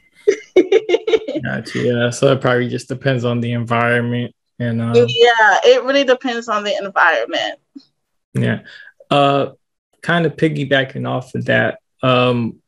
[1.45, 1.79] gotcha.
[1.79, 2.11] Yeah.
[2.11, 4.35] So it probably just depends on the environment
[4.69, 7.59] and um, yeah, it really depends on the environment.
[8.35, 8.61] Yeah.
[9.11, 9.53] Uh
[10.01, 12.59] kind of piggybacking off of that, um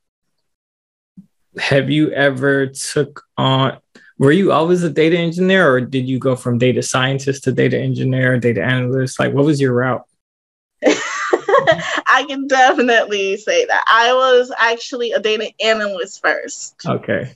[1.59, 3.79] have you ever took on
[4.19, 7.79] were you always a data engineer or did you go from data scientist to data
[7.79, 9.19] engineer, data analyst?
[9.19, 10.05] Like what was your route?
[12.07, 13.85] I can definitely say that.
[13.89, 16.77] I was actually a data analyst first.
[16.87, 17.35] Okay.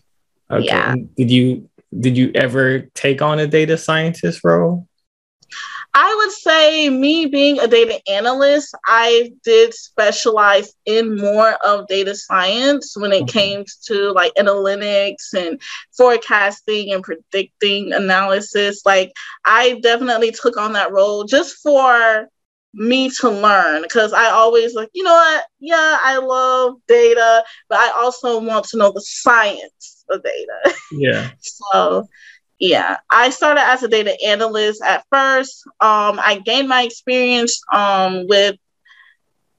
[0.50, 0.64] Okay.
[0.64, 0.94] Yeah.
[1.16, 4.86] Did you did you ever take on a data scientist role?
[5.94, 12.14] I would say, me being a data analyst, I did specialize in more of data
[12.14, 15.60] science when it came to like analytics and
[15.96, 18.82] forecasting and predicting analysis.
[18.84, 19.12] Like,
[19.44, 22.28] I definitely took on that role just for
[22.74, 25.44] me to learn because I always like, you know what?
[25.58, 30.76] Yeah, I love data, but I also want to know the science of data.
[30.92, 31.30] Yeah.
[31.40, 32.08] so
[32.58, 35.64] yeah, I started as a data analyst at first.
[35.80, 38.56] Um, I gained my experience um, with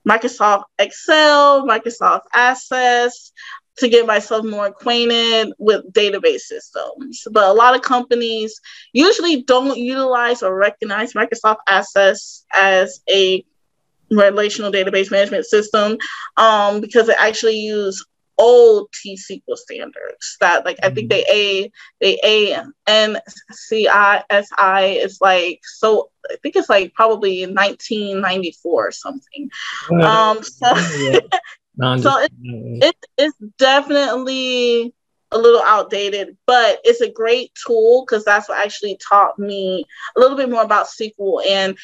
[0.06, 3.32] Microsoft Excel, Microsoft Access
[3.78, 7.26] to get myself more acquainted with database systems.
[7.30, 8.60] But a lot of companies
[8.92, 13.44] usually don't utilize or recognize Microsoft Access as a
[14.10, 15.96] relational database management system
[16.36, 18.04] um, because it actually use
[18.40, 21.22] old T SQL standards that like I think mm-hmm.
[21.30, 23.18] they A they A N
[23.52, 29.50] C I S I is like so I think it's like probably 1994 or something.
[29.92, 30.74] Um so
[31.98, 34.94] so it, it, it's definitely
[35.32, 39.84] a little outdated, but it's a great tool because that's what actually taught me
[40.16, 41.78] a little bit more about SQL and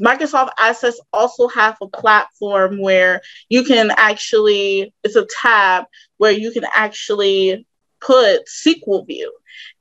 [0.00, 5.84] Microsoft Access also have a platform where you can actually, it's a tab
[6.16, 7.66] where you can actually
[8.00, 9.32] put SQL view.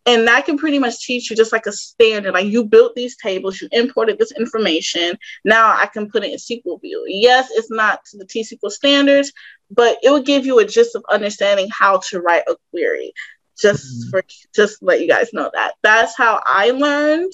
[0.05, 2.33] And that can pretty much teach you just like a standard.
[2.33, 5.17] Like you built these tables, you imported this information.
[5.45, 7.05] Now I can put it in SQL view.
[7.07, 9.31] Yes, it's not to the T SQL standards,
[9.69, 13.13] but it will give you a gist of understanding how to write a query.
[13.59, 14.09] Just mm-hmm.
[14.09, 14.23] for
[14.55, 15.75] just let you guys know that.
[15.83, 17.33] That's how I learned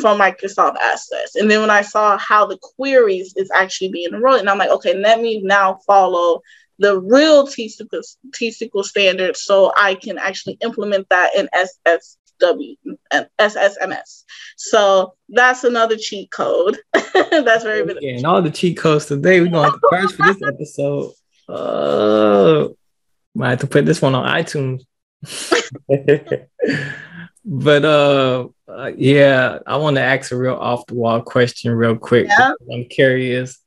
[0.00, 1.34] from Microsoft Access.
[1.34, 4.70] And then when I saw how the queries is actually being enrolled, and I'm like,
[4.70, 6.42] okay, let me now follow
[6.78, 8.02] the real T-SQL,
[8.34, 12.76] T-SQL standards so I can actually implement that in SSW
[13.10, 14.24] and SSMS.
[14.56, 16.78] So that's another cheat code.
[16.92, 18.02] that's very good.
[18.02, 19.40] And all the cheat codes today.
[19.40, 21.12] We're going to have to for this episode.
[21.48, 22.76] Oh,
[23.34, 24.82] might have to put this one on iTunes.
[27.44, 31.96] but uh uh, yeah, I want to ask a real off the wall question real
[31.96, 32.26] quick.
[32.26, 32.52] Yeah.
[32.72, 33.58] I'm curious.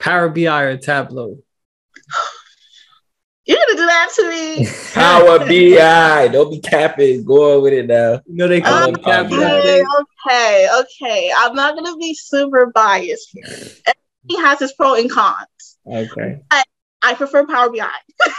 [0.00, 1.38] Power BI or Tableau?
[3.44, 4.68] You're gonna do that to me.
[4.92, 6.28] Power BI.
[6.28, 7.24] Don't be capping.
[7.24, 8.20] Go on with it now.
[8.28, 9.86] No, they call okay, it
[10.26, 11.32] Okay, okay.
[11.36, 13.44] I'm not gonna be super biased here.
[13.44, 15.78] Everything has its pro and cons.
[15.84, 16.40] Okay.
[16.52, 16.62] I,
[17.02, 17.88] I prefer Power BI.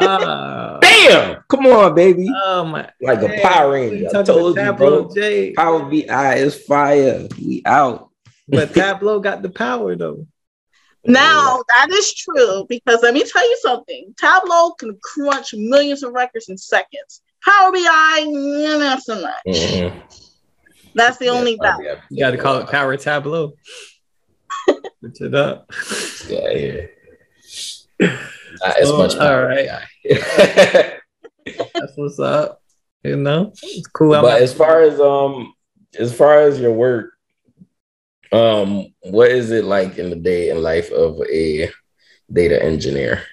[0.00, 1.44] uh, Bam!
[1.48, 2.28] Come on, baby.
[2.44, 2.88] Oh my!
[3.00, 4.08] Like a Power Ranger.
[4.14, 5.10] I told you, bro.
[5.14, 5.52] J.
[5.52, 7.28] Power BI is fire.
[7.38, 8.10] We out.
[8.48, 10.26] But Tableau got the power though.
[11.04, 14.14] Now that is true because let me tell you something.
[14.18, 17.22] Tableau can crunch millions of records in seconds.
[17.44, 19.34] Power BI, not so much.
[19.48, 19.98] Mm-hmm.
[20.94, 22.00] That's the yeah, only that.
[22.10, 23.54] You got to call it Power Tableau.
[25.00, 25.72] Switch it up.
[26.28, 26.82] Yeah, yeah.
[28.60, 29.16] Not as much.
[29.16, 29.68] All right.
[31.74, 32.62] That's what's up.
[33.02, 34.14] You know, it's cool.
[34.14, 35.54] I'm but as far as um,
[35.98, 37.12] as far as your work,
[38.30, 41.68] um, what is it like in the day in life of a
[42.32, 43.24] data engineer?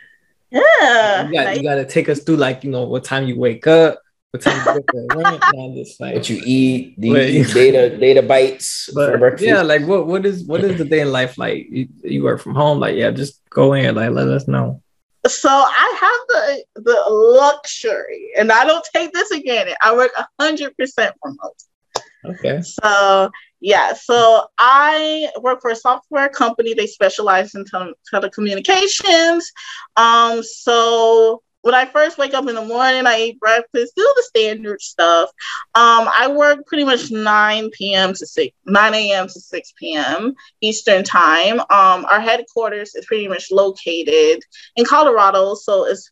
[0.49, 3.37] Yeah, you got, you got to take us through like you know what time you
[3.37, 4.01] wake up,
[4.31, 8.89] what time you get rent, like, what you eat, do you eat data data bites
[8.93, 9.47] but, for breakfast?
[9.47, 11.67] Yeah, like what what is what is the day in life like?
[11.69, 14.83] You, you work from home, like yeah, just go in, like let us know.
[15.27, 19.67] So I have the the luxury, and I don't take this again.
[19.81, 21.57] I work hundred percent remote.
[22.25, 22.61] Okay.
[22.61, 26.75] So yeah, so I work for a software company.
[26.75, 29.41] They specialize in tele- telecommunications.
[29.97, 34.23] Um, so when I first wake up in the morning, I eat breakfast, do the
[34.23, 35.29] standard stuff.
[35.75, 38.13] Um, I work pretty much 9 p.m.
[38.13, 39.27] to 6, 9 a.m.
[39.27, 40.35] to 6 p.m.
[40.61, 41.59] Eastern time.
[41.59, 44.41] Um, our headquarters is pretty much located
[44.75, 46.11] in Colorado, so it's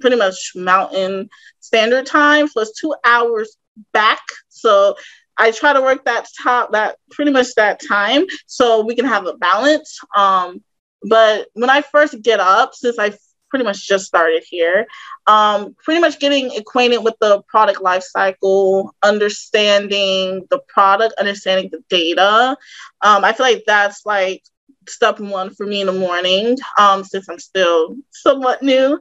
[0.00, 1.28] pretty much mountain
[1.60, 2.48] standard time.
[2.48, 3.56] So it's two hours
[3.92, 4.20] back.
[4.48, 4.96] So
[5.36, 9.26] I try to work that top that pretty much that time so we can have
[9.26, 9.98] a balance.
[10.16, 10.62] Um,
[11.08, 13.12] but when I first get up, since I
[13.50, 14.86] pretty much just started here,
[15.26, 22.56] um, pretty much getting acquainted with the product lifecycle, understanding the product, understanding the data.
[23.02, 24.42] Um, I feel like that's like
[24.88, 28.98] step one for me in the morning um, since I'm still somewhat new.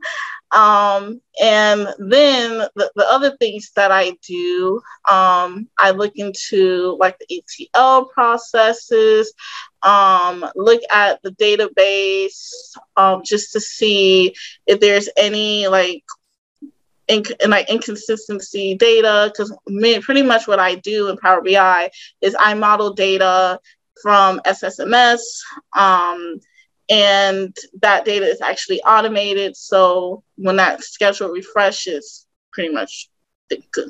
[0.52, 7.20] Um, and then the, the other things that I do, um, I look into like
[7.20, 7.44] the
[7.76, 9.34] ETL processes,
[9.84, 14.36] um, look at the database um, just to see
[14.66, 16.04] if there's any like
[17.08, 19.56] in, like inconsistency data because
[20.04, 21.90] pretty much what I do in Power BI
[22.22, 23.60] is I model data
[24.02, 25.20] from SSMS
[25.76, 26.40] um,
[26.90, 29.56] and that data is actually automated.
[29.56, 33.10] So when that schedule refreshes, pretty much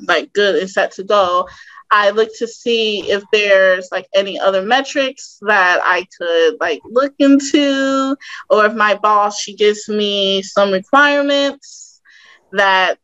[0.06, 1.48] like good and set to go.
[1.90, 7.14] I look to see if there's like any other metrics that I could like look
[7.18, 8.16] into,
[8.48, 12.00] or if my boss she gives me some requirements
[12.52, 12.98] that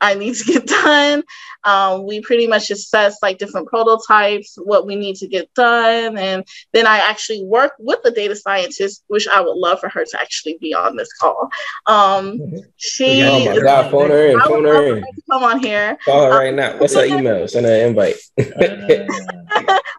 [0.00, 1.22] I need to get done.
[1.64, 6.44] Um, we pretty much assess like different prototypes, what we need to get done, and
[6.72, 10.20] then I actually work with the data scientist, which I would love for her to
[10.20, 11.50] actually be on this call.
[11.86, 12.40] Um,
[12.76, 15.04] she, oh my god, phone her in, phone her in.
[15.30, 15.98] Come on here.
[16.04, 16.78] Call her right um, now.
[16.78, 17.46] What's her email?
[17.48, 18.16] Send her an invite.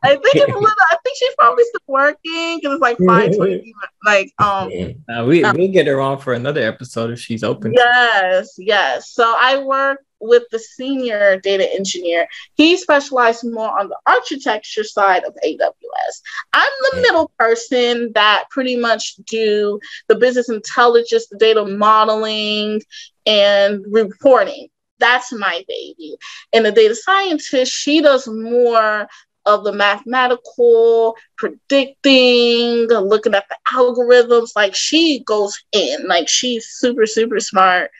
[0.01, 0.75] I think it's a little.
[0.91, 3.73] I think she's probably still working because it's like five twenty.
[4.05, 4.71] Like um,
[5.13, 7.73] uh, we um, we'll get her on for another episode if she's open.
[7.73, 9.11] Yes, yes.
[9.11, 9.88] So I work
[10.19, 12.27] with the senior data engineer.
[12.55, 16.21] He specialized more on the architecture side of AWS.
[16.53, 22.81] I'm the middle person that pretty much do the business intelligence, the data modeling,
[23.25, 24.67] and reporting.
[24.99, 26.17] That's my baby.
[26.51, 29.07] And the data scientist, she does more
[29.45, 34.49] of the mathematical predicting, looking at the algorithms.
[34.55, 37.91] Like she goes in, like she's super, super smart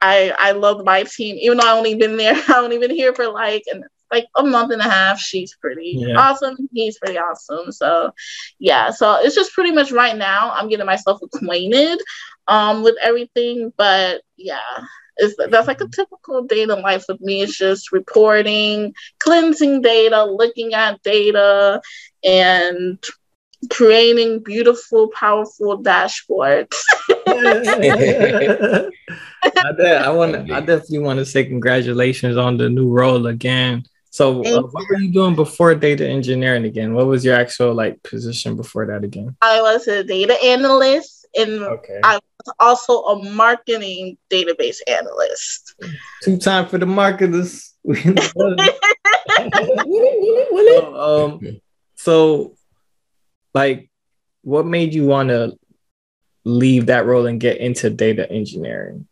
[0.00, 2.34] I I love my team, even though I only been there.
[2.48, 5.18] I only been here for like an like a month and a half.
[5.18, 6.18] She's pretty yeah.
[6.18, 6.56] awesome.
[6.72, 7.72] He's pretty awesome.
[7.72, 8.12] So
[8.58, 10.52] yeah, so it's just pretty much right now.
[10.54, 12.00] I'm getting myself acquainted
[12.46, 14.60] um with everything, but yeah.
[15.20, 17.42] It's, that's like a typical day in life with me.
[17.42, 21.82] It's just reporting, cleansing data, looking at data,
[22.22, 23.04] and
[23.70, 26.76] creating beautiful, powerful dashboards.
[27.44, 28.90] I,
[30.04, 30.36] I want.
[30.50, 33.84] I definitely want to say congratulations on the new role again.
[34.10, 36.94] So, uh, what were you doing before data engineering again?
[36.94, 39.36] What was your actual like position before that again?
[39.42, 42.00] I was a data analyst, and okay.
[42.02, 45.74] I was also a marketing database analyst.
[46.24, 47.74] Two time for the marketers.
[48.32, 48.56] so,
[50.94, 51.60] um,
[51.94, 52.54] so
[53.54, 53.90] like
[54.42, 55.58] what made you want to
[56.48, 59.06] leave that role and get into data engineering?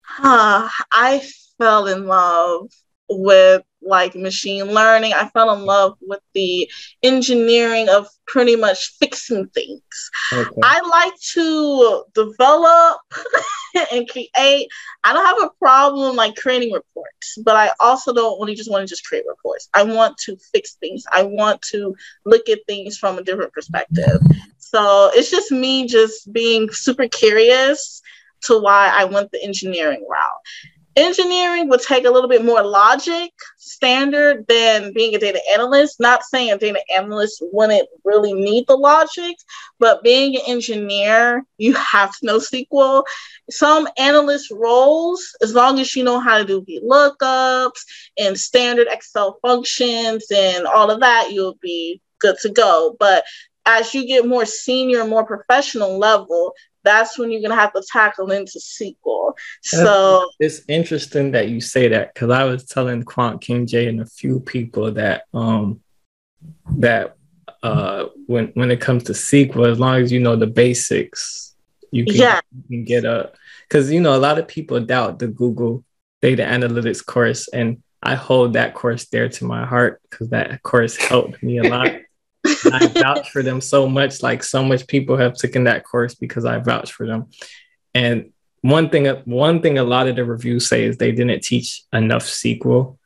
[0.00, 1.22] Huh, I
[1.58, 2.70] fell in love
[3.08, 5.12] with like machine learning.
[5.12, 6.70] I fell in love with the
[7.02, 10.10] engineering of pretty much fixing things.
[10.32, 10.60] Okay.
[10.62, 12.98] I like to develop
[13.92, 14.30] and create.
[15.04, 18.82] I don't have a problem like creating reports, but I also don't only just want
[18.82, 19.68] to just create reports.
[19.74, 21.04] I want to fix things.
[21.10, 24.20] I want to look at things from a different perspective.
[24.58, 28.02] So it's just me just being super curious
[28.42, 30.77] to why I went the engineering route.
[30.98, 36.00] Engineering would take a little bit more logic standard than being a data analyst.
[36.00, 39.36] Not saying a data analyst wouldn't really need the logic,
[39.78, 43.04] but being an engineer, you have to know SQL.
[43.48, 47.80] Some analyst roles, as long as you know how to do VLOOKUPs
[48.18, 52.96] and standard Excel functions and all of that, you'll be good to go.
[52.98, 53.22] But
[53.66, 56.54] as you get more senior, more professional level,
[56.88, 59.34] that's when you're gonna have to tackle into SQL.
[59.62, 64.00] So it's interesting that you say that because I was telling Quant King J and
[64.00, 65.80] a few people that um
[66.76, 67.16] that
[67.62, 71.54] uh when when it comes to SQL, as long as you know the basics,
[71.90, 72.40] you can, yeah.
[72.52, 73.32] you can get a
[73.68, 75.84] because you know a lot of people doubt the Google
[76.22, 80.96] data analytics course and I hold that course dear to my heart because that course
[80.96, 81.92] helped me a lot.
[82.72, 84.22] I vouch for them so much.
[84.22, 87.26] Like so much people have taken that course because I vouch for them.
[87.94, 91.82] And one thing, one thing a lot of the reviews say is they didn't teach
[91.92, 92.98] enough SQL,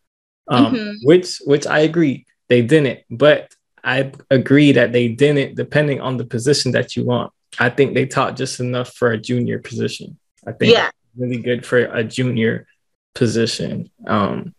[0.49, 0.93] um, mm-hmm.
[1.03, 3.01] which which I agree they didn't.
[3.11, 7.33] But I agree that they didn't, depending on the position that you want.
[7.59, 10.19] I think they taught just enough for a junior position.
[10.47, 10.91] I think yeah.
[11.17, 12.67] really good for a junior
[13.15, 13.91] position.
[14.07, 14.55] Um,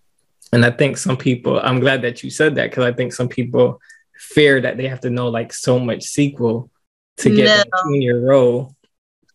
[0.51, 3.27] and I think some people, I'm glad that you said that because I think some
[3.27, 3.81] people
[4.23, 6.69] fear that they have to know like so much SQL
[7.17, 7.93] to get no.
[7.93, 8.75] in your role.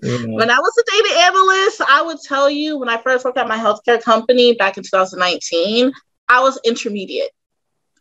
[0.01, 0.34] You know.
[0.34, 3.49] When I was a data analyst, I would tell you when I first worked at
[3.49, 5.93] my healthcare company back in 2019,
[6.28, 7.30] I was intermediate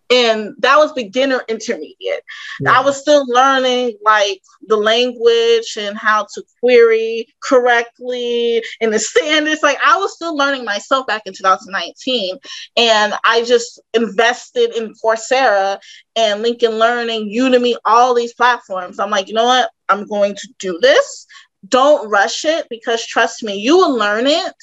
[0.09, 2.23] and that was beginner intermediate.
[2.59, 2.79] Yeah.
[2.79, 9.63] I was still learning like the language and how to query correctly and the standards.
[9.63, 12.37] Like I was still learning myself back in 2019.
[12.77, 15.79] And I just invested in Coursera
[16.15, 18.99] and LinkedIn Learning, Udemy, all these platforms.
[18.99, 19.71] I'm like, you know what?
[19.89, 21.25] I'm going to do this
[21.67, 24.53] don't rush it because trust me, you will learn it.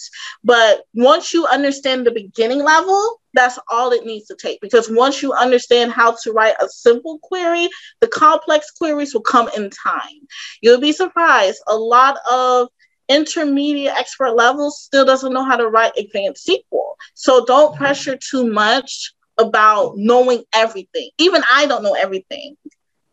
[0.43, 4.61] But once you understand the beginning level, that's all it needs to take.
[4.61, 7.69] Because once you understand how to write a simple query,
[8.01, 10.27] the complex queries will come in time.
[10.63, 11.61] You'll be surprised.
[11.67, 12.69] A lot of
[13.09, 16.95] intermediate expert levels still doesn't know how to write advanced SQL.
[17.15, 17.79] So don't mm-hmm.
[17.79, 21.11] pressure too much about knowing everything.
[21.19, 22.57] Even I don't know everything.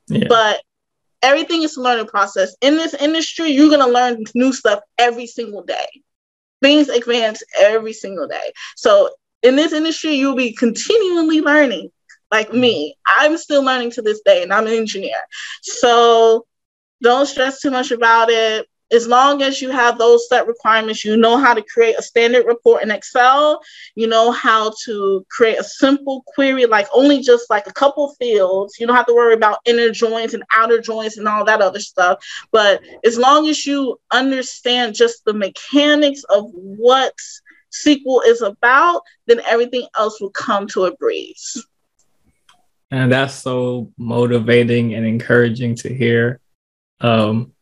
[0.07, 0.28] Yeah.
[0.30, 0.61] But
[1.22, 2.55] everything is a learning process.
[2.61, 5.88] In this industry, you're gonna learn new stuff every single day.
[6.61, 8.51] Things advance every single day.
[8.76, 9.09] So
[9.43, 11.91] in this industry, you'll be continually learning.
[12.29, 12.61] Like mm-hmm.
[12.61, 15.17] me, I'm still learning to this day, and I'm an engineer.
[15.61, 16.45] So
[17.01, 21.15] don't stress too much about it as long as you have those set requirements, you
[21.15, 23.61] know how to create a standard report in Excel,
[23.95, 28.77] you know how to create a simple query, like only just like a couple fields.
[28.79, 31.79] You don't have to worry about inner joins and outer joins and all that other
[31.79, 32.23] stuff.
[32.51, 37.13] But as long as you understand just the mechanics of what
[37.72, 41.65] SQL is about, then everything else will come to a breeze.
[42.89, 46.39] And that's so motivating and encouraging to hear.
[46.99, 47.53] Um,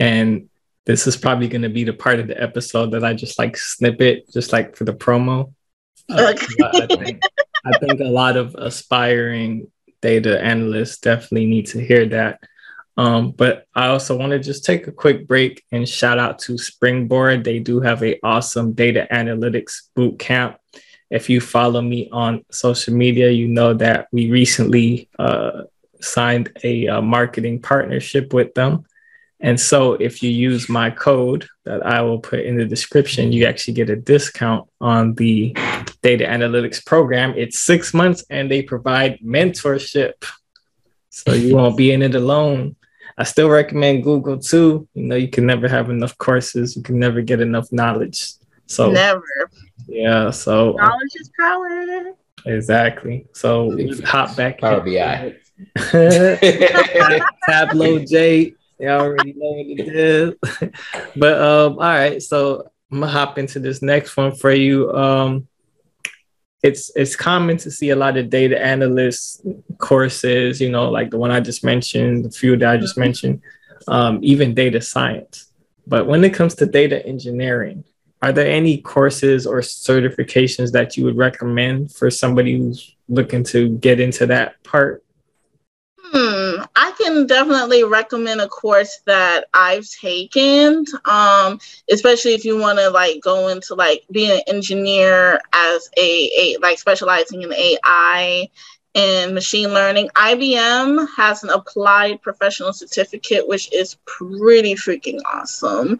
[0.00, 0.48] and
[0.86, 3.56] this is probably going to be the part of the episode that I just like
[3.58, 5.52] snip it, just like for the promo.
[6.10, 6.32] Uh,
[6.64, 7.20] I, think,
[7.66, 12.40] I think a lot of aspiring data analysts definitely need to hear that.
[12.98, 16.58] Um, but I also want to just take a quick break and shout out to
[16.58, 17.44] Springboard.
[17.44, 20.56] They do have a awesome data analytics boot camp.
[21.08, 25.62] If you follow me on social media, you know that we recently uh,
[26.00, 28.84] signed a, a uh, marketing partnership with them.
[29.38, 33.46] And so if you use my code that I will put in the description, you
[33.46, 35.56] actually get a discount on the
[36.02, 37.34] data analytics program.
[37.36, 40.14] It's six months and they provide mentorship.
[41.10, 42.74] So you won't be in it alone.
[43.18, 44.88] I still recommend Google too.
[44.94, 48.32] You know, you can never have enough courses, you can never get enough knowledge.
[48.66, 49.22] So never.
[49.86, 50.30] Yeah.
[50.30, 52.14] So knowledge is power.
[52.46, 53.26] Exactly.
[53.32, 54.60] So hop back.
[54.60, 55.34] Power BI.
[57.48, 60.34] Tableau J Y'all already know what it is.
[61.16, 64.92] but um, all right, so I'm gonna hop into this next one for you.
[64.92, 65.48] Um,
[66.62, 69.42] it's it's common to see a lot of data analyst
[69.78, 73.42] courses, you know, like the one I just mentioned, the few that I just mentioned,
[73.86, 75.52] um, even data science.
[75.86, 77.84] But when it comes to data engineering,
[78.20, 83.70] are there any courses or certifications that you would recommend for somebody who's looking to
[83.78, 85.04] get into that part?
[86.80, 91.58] I can definitely recommend a course that I've taken, um,
[91.90, 96.56] especially if you want to like go into like being an engineer as a, a
[96.62, 98.48] like specializing in AI
[98.94, 100.08] and machine learning.
[100.14, 105.92] IBM has an applied professional certificate, which is pretty freaking awesome.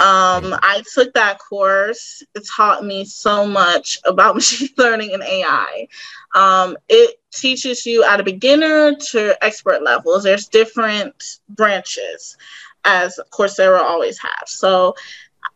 [0.00, 2.24] Um, I took that course.
[2.34, 5.86] It taught me so much about machine learning and AI.
[6.34, 10.24] Um, it teaches you at a beginner to expert levels.
[10.24, 12.36] There's different branches,
[12.84, 14.50] as Coursera always has.
[14.50, 14.94] So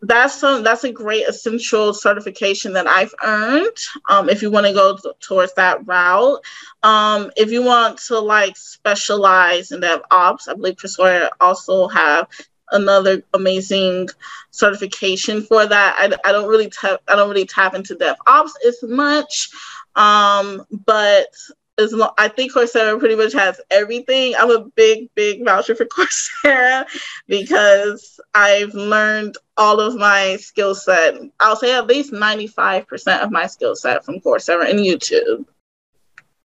[0.02, 3.76] that's some that's a great essential certification that I've earned.
[4.08, 6.40] Um, if you want to go t- towards that route,
[6.82, 12.28] um, if you want to like specialize in DevOps, I believe Coursera also have
[12.70, 14.08] another amazing
[14.50, 15.96] certification for that.
[15.98, 19.50] I, I don't really tap I don't really tap into DevOps as much,
[19.96, 21.34] um, but
[21.78, 24.34] as long, I think Coursera pretty much has everything.
[24.36, 26.86] I'm a big, big voucher for Coursera
[27.26, 31.14] because I've learned all of my skill set.
[31.40, 35.46] I'll say at least 95% of my skill set from Coursera and YouTube.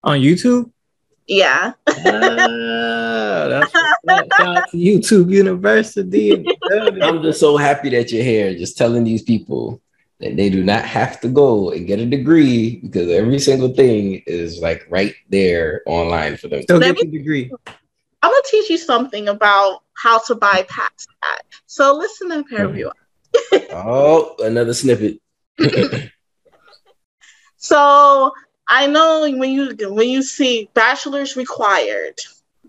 [0.04, 0.70] On YouTube?
[1.28, 1.74] Yeah.
[1.88, 3.72] uh, that's
[4.38, 6.46] shout YouTube University.
[6.72, 9.82] I'm just so happy that you're here, just telling these people
[10.22, 14.22] that they do not have to go and get a degree because every single thing
[14.28, 16.64] is like right there online for them.
[16.68, 17.52] So get the degree.
[18.24, 21.42] I'm gonna teach you something about how to bypass that.
[21.66, 22.92] So listen to Paraguay.
[23.72, 25.20] oh, another snippet.
[27.58, 28.32] so
[28.68, 32.20] I know when you when you see bachelor's required,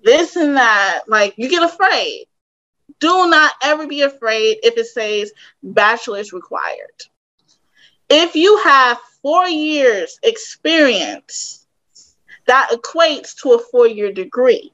[0.03, 2.27] this and that, like you get afraid.
[2.99, 5.33] Do not ever be afraid if it says
[5.63, 7.03] bachelor's required
[8.13, 11.67] if you have four years experience,
[12.47, 14.71] that equates to a four year degree.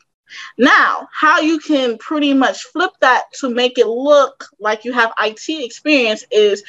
[0.58, 5.12] Now, how you can pretty much flip that to make it look like you have
[5.18, 6.64] IT experience is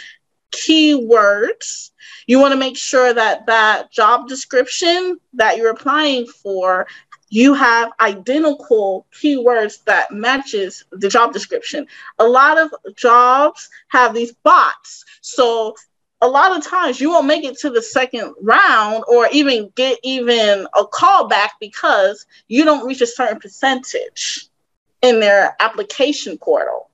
[0.52, 1.92] keywords.
[2.28, 6.88] You want to make sure that that job description that you're applying for
[7.30, 11.88] you have identical keywords that matches the job description.
[12.18, 15.06] A lot of jobs have these bots.
[15.22, 15.76] So
[16.22, 19.98] a lot of times you won't make it to the second round or even get
[20.04, 24.48] even a call back because you don't reach a certain percentage
[25.02, 26.90] in their application portal.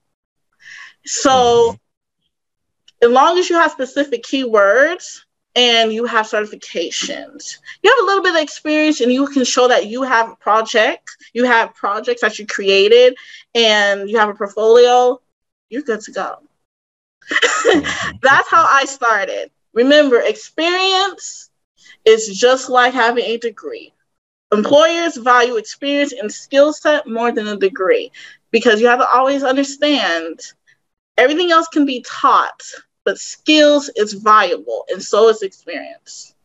[1.05, 3.05] So, mm-hmm.
[3.07, 5.21] as long as you have specific keywords
[5.55, 9.67] and you have certifications, you have a little bit of experience and you can show
[9.67, 13.15] that you have a project, you have projects that you created,
[13.55, 15.19] and you have a portfolio,
[15.69, 16.39] you're good to go.
[18.21, 19.51] That's how I started.
[19.73, 21.49] Remember, experience
[22.05, 23.93] is just like having a degree.
[24.51, 28.11] Employers value experience and skill set more than a degree
[28.51, 30.39] because you have to always understand
[31.17, 32.61] everything else can be taught,
[33.03, 36.35] but skills is valuable and so is experience.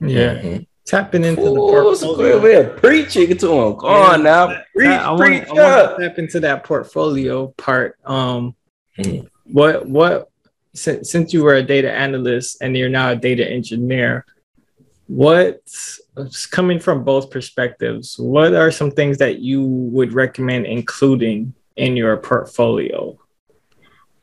[0.00, 0.34] Yeah.
[0.34, 0.62] Mm-hmm.
[0.84, 2.40] Tapping into Ooh, the portfolio.
[2.40, 3.76] way of preaching to him.
[3.76, 4.12] Go yeah.
[4.12, 4.62] on now.
[4.76, 7.98] Preach, I, I preach want, I want to tap into that portfolio part.
[8.04, 8.54] Um,
[8.98, 10.30] mm-hmm what what
[10.74, 14.24] since, since you were a data analyst and you're now a data engineer
[15.06, 15.60] what
[16.50, 22.16] coming from both perspectives what are some things that you would recommend including in your
[22.16, 23.18] portfolio?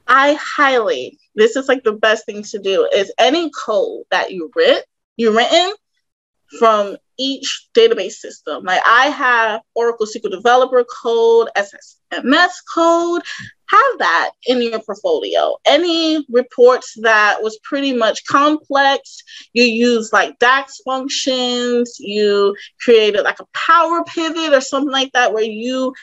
[0.08, 4.52] I highly this is like the best thing to do is any code that you
[4.56, 5.74] writ you written
[6.58, 8.64] from each database system.
[8.64, 13.22] Like I have Oracle SQL Developer code, SSMS code,
[13.68, 15.56] have that in your portfolio.
[15.66, 19.24] Any reports that was pretty much complex,
[19.54, 25.34] you use like DAX functions, you created like a power pivot or something like that,
[25.34, 25.94] where you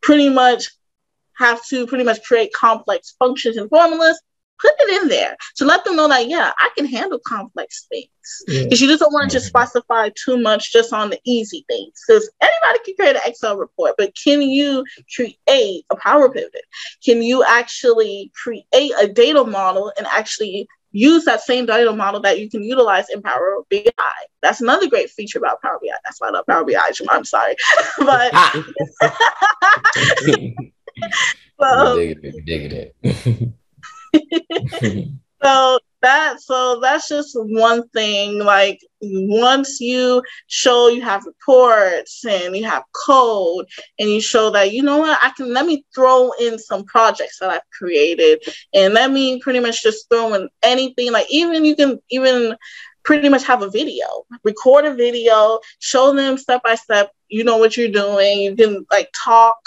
[0.00, 0.70] pretty much
[1.34, 4.20] have to pretty much create complex functions and formulas
[4.60, 8.08] put it in there to let them know that yeah i can handle complex things
[8.46, 8.86] because yeah.
[8.86, 12.30] you just don't want to just specify too much just on the easy things because
[12.40, 14.84] anybody can create an excel report but can you
[15.14, 16.64] create a power pivot
[17.04, 22.38] can you actually create a data model and actually use that same data model that
[22.38, 23.90] you can utilize in Power BI.
[24.42, 25.88] That's another great feature about Power BI.
[26.04, 26.78] That's why I love Power BI.
[27.10, 27.56] I'm sorry,
[27.98, 28.32] but
[31.60, 33.52] so, digging it, digging it.
[35.42, 42.56] so that so that's just one thing like once you show you have reports and
[42.56, 43.66] you have code
[43.98, 47.38] and you show that you know what i can let me throw in some projects
[47.38, 48.42] that i've created
[48.74, 52.56] and let me pretty much just throw in anything like even you can even
[53.04, 54.06] pretty much have a video,
[54.44, 58.40] record a video, show them step by step, you know what you're doing.
[58.40, 59.58] You can like talk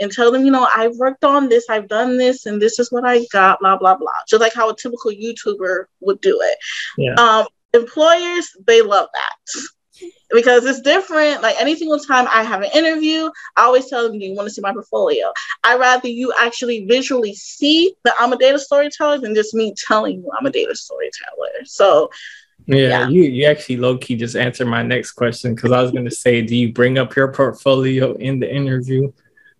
[0.00, 2.90] and tell them, you know, I've worked on this, I've done this, and this is
[2.90, 4.10] what I got, blah, blah, blah.
[4.26, 6.58] Just like how a typical YouTuber would do it.
[6.96, 7.14] Yeah.
[7.14, 9.62] Um, employers, they love that.
[10.30, 11.42] Because it's different.
[11.42, 14.48] Like any single time I have an interview, I always tell them, Do you want
[14.48, 15.30] to see my portfolio?
[15.64, 20.20] i rather you actually visually see that I'm a data storyteller than just me telling
[20.20, 21.64] you I'm a data storyteller.
[21.64, 22.10] So
[22.66, 25.92] yeah, yeah, you you actually low key just answered my next question because I was
[25.92, 29.12] gonna say, do you bring up your portfolio in the interview?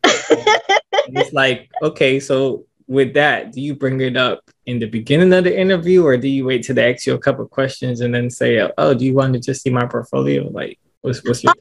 [0.05, 5.45] it's like, okay, so with that, do you bring it up in the beginning of
[5.45, 8.29] the interview, or do you wait till they ask you a couple questions and then
[8.31, 10.49] say, oh, do you want to just see my portfolio?
[10.49, 11.55] Like, what's what's your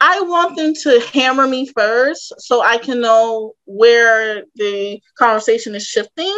[0.00, 5.84] I want them to hammer me first so I can know where the conversation is
[5.84, 6.36] shifting.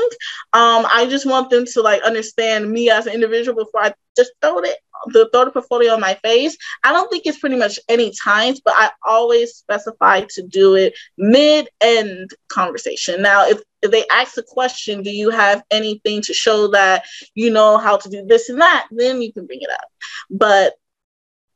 [0.52, 4.32] Um, I just want them to like understand me as an individual before I just
[4.40, 4.76] throw it
[5.08, 6.56] the throw the portfolio on my face.
[6.84, 10.94] I don't think it's pretty much any times, but I always specify to do it
[11.18, 13.22] mid end conversation.
[13.22, 17.04] Now, if, if they ask a question, do you have anything to show that
[17.34, 18.88] you know how to do this and that?
[18.90, 19.88] Then you can bring it up.
[20.30, 20.74] But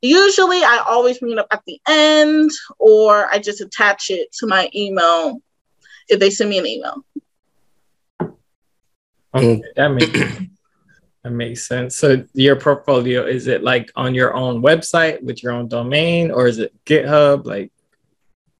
[0.03, 4.47] usually I always bring it up at the end or I just attach it to
[4.47, 5.41] my email
[6.09, 7.05] if they send me an email.
[9.35, 9.63] Okay, mm.
[9.77, 10.11] that makes
[11.25, 11.97] that makes sense.
[11.97, 16.47] So your portfolio is it like on your own website with your own domain or
[16.47, 17.47] is it GitHub?
[17.47, 17.71] Like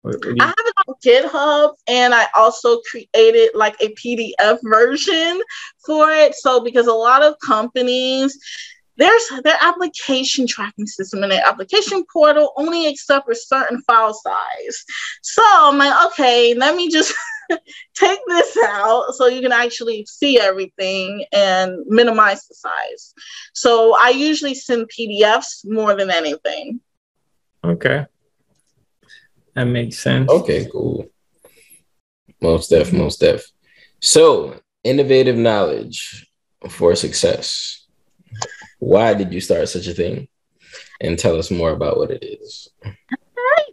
[0.03, 4.59] what, what you- I have it on GitHub and I also created like a PDF
[4.63, 5.41] version
[5.85, 6.35] for it.
[6.35, 8.39] So because a lot of companies
[9.01, 14.85] there's their application tracking system and their application portal only accept a certain file size.
[15.23, 17.15] So I'm like, okay, let me just
[17.95, 23.15] take this out so you can actually see everything and minimize the size.
[23.55, 26.81] So I usually send PDFs more than anything.
[27.65, 28.05] Okay.
[29.55, 30.31] That makes sense.
[30.31, 31.07] Okay, cool.
[32.43, 33.47] Most def, most def.
[34.01, 36.31] So innovative knowledge
[36.69, 37.80] for success
[38.81, 40.29] why did you start such a thing?
[41.01, 42.69] And tell us more about what it is.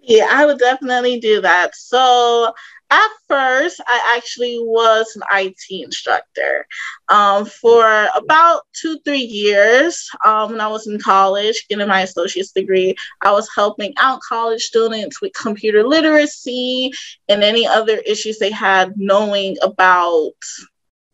[0.03, 1.75] Yeah, I would definitely do that.
[1.75, 2.53] So
[2.89, 6.65] at first, I actually was an IT instructor
[7.09, 10.09] um, for about two, three years.
[10.25, 14.61] Um, when I was in college, getting my associate's degree, I was helping out college
[14.61, 16.93] students with computer literacy
[17.27, 20.31] and any other issues they had knowing about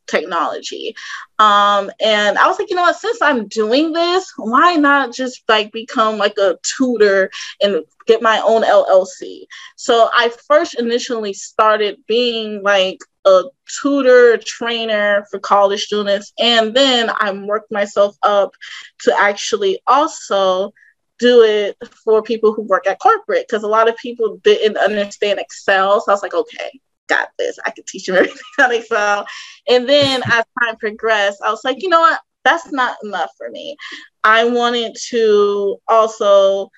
[0.08, 0.95] technology.
[1.39, 5.43] Um, and I was like, you know what, since I'm doing this, why not just
[5.47, 7.32] like become like a tutor
[7.62, 9.45] and get my own LLC?
[9.76, 13.43] So I first initially started being like a
[13.82, 18.51] tutor trainer for college students and then i worked myself up
[18.99, 20.74] to actually also
[21.20, 25.39] do it for people who work at corporate because a lot of people didn't understand
[25.39, 27.58] excel so i was like okay got this.
[27.66, 29.26] I could teach him everything on Excel.
[29.68, 32.20] And then as time progressed, I was like, you know what?
[32.43, 33.78] That's not enough for me.
[34.24, 36.70] I wanted to also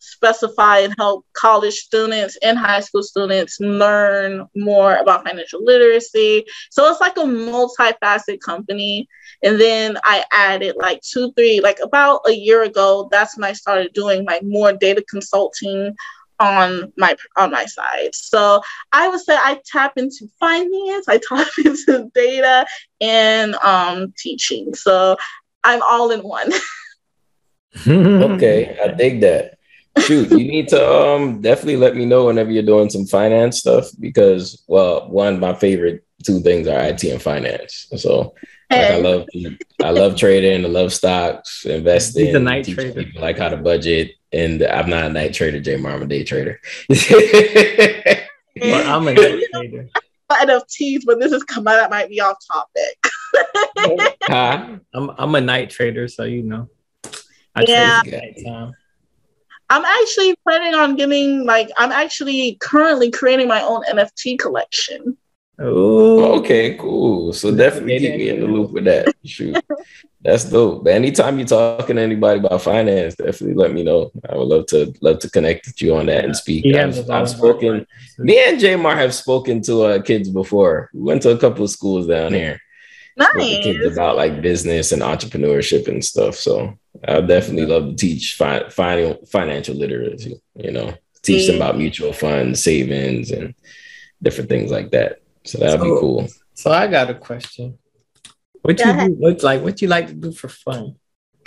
[0.00, 6.44] specify and help college students and high school students learn more about financial literacy.
[6.70, 9.06] So it's like a multifaceted company.
[9.42, 13.52] And then I added like two, three, like about a year ago, that's when I
[13.52, 15.94] started doing like more data consulting
[16.40, 18.14] on my on my side.
[18.14, 18.62] So
[18.92, 22.66] I would say I tap into finance, I tap into data
[23.00, 24.74] and um, teaching.
[24.74, 25.16] So
[25.62, 26.50] I'm all in one.
[27.86, 29.58] okay, I dig that.
[29.98, 33.86] Shoot, you need to um definitely let me know whenever you're doing some finance stuff
[33.98, 37.86] because well, one of my favorite two things are IT and finance.
[37.96, 38.34] So
[38.70, 39.26] like I love
[39.82, 43.04] I love trading, I love stocks, investing, He's a night trader.
[43.04, 46.24] people like how to budget and I'm not a night trader, Jay I'm a day
[46.24, 46.60] trader.
[46.88, 46.98] well,
[48.62, 49.88] I'm a night trader.
[50.30, 54.08] NFTs, but this is coming that might be off topic.
[54.22, 54.78] huh?
[54.94, 56.68] I'm I'm a night trader, so you know.
[57.56, 58.70] I yeah.
[59.70, 65.16] I'm actually planning on getting like I'm actually currently creating my own NFT collection.
[65.62, 67.32] Oh, okay, cool.
[67.32, 69.14] So definitely keep me in the loop with that.
[69.24, 69.56] Shoot.
[70.22, 70.84] That's dope.
[70.84, 74.10] But anytime you're talking to anybody about finance, definitely let me know.
[74.28, 76.64] I would love to love to connect with you on that and speak.
[76.64, 77.86] Yeah, I've, I've spoken.
[78.18, 80.90] Me and Jahmar have spoken to uh, kids before.
[80.94, 82.60] We went to a couple of schools down here,
[83.16, 83.62] Nice.
[83.62, 86.36] kids about like business and entrepreneurship and stuff.
[86.36, 86.74] So
[87.06, 90.40] I definitely love to teach fi- fi- financial literacy.
[90.54, 93.54] You know, teach them about mutual funds, savings, and
[94.22, 95.19] different things like that.
[95.44, 96.28] So that'd so, be cool.
[96.54, 97.78] So I got a question.
[98.62, 100.96] What you do, what like what you like to do for fun?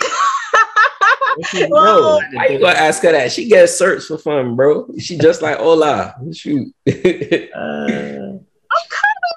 [1.68, 3.30] bro, why you gonna ask her that?
[3.30, 4.88] She gets searched for fun, bro.
[4.98, 6.16] She just like hola.
[6.32, 6.74] Shoot.
[6.88, 8.44] uh, I'm
[8.90, 9.36] kind of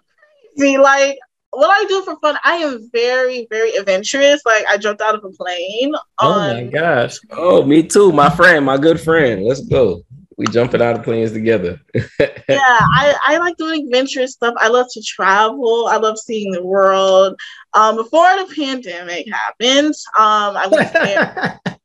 [0.58, 0.78] crazy.
[0.78, 1.20] Like
[1.51, 4.41] what I do for fun, I am very, very adventurous.
[4.45, 5.93] Like I jumped out of a plane.
[6.20, 7.18] Oh my gosh.
[7.32, 8.12] Oh, me too.
[8.12, 9.43] My friend, my good friend.
[9.43, 10.03] Let's go.
[10.38, 11.82] We jumping out of planes together.
[11.96, 14.54] yeah, I, I like doing adventurous stuff.
[14.58, 15.88] I love to travel.
[15.88, 17.36] I love seeing the world.
[17.74, 21.60] Um, before the pandemic happened, um, I went there.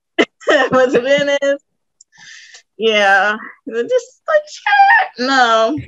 [0.71, 1.63] went to Venice.
[2.77, 3.37] Yeah,
[3.69, 5.79] just like no.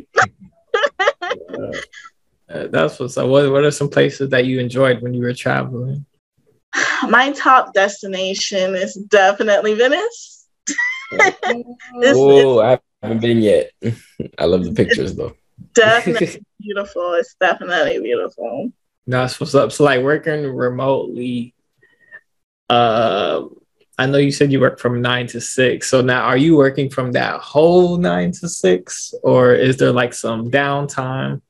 [2.49, 3.29] Uh, that's what's up.
[3.29, 6.05] What, what are some places that you enjoyed when you were traveling?
[7.09, 10.47] My top destination is definitely Venice.
[11.13, 13.71] Oh, I haven't been yet.
[14.39, 15.37] I love the pictures though.
[15.75, 17.15] Definitely beautiful.
[17.15, 18.73] It's definitely beautiful.
[19.07, 19.73] That's what's up.
[19.73, 21.55] So like working remotely,
[22.71, 23.43] uh
[23.97, 25.89] I know you said you work from nine to six.
[25.89, 30.15] So now are you working from that whole nine to six or is there like
[30.15, 31.41] some downtime?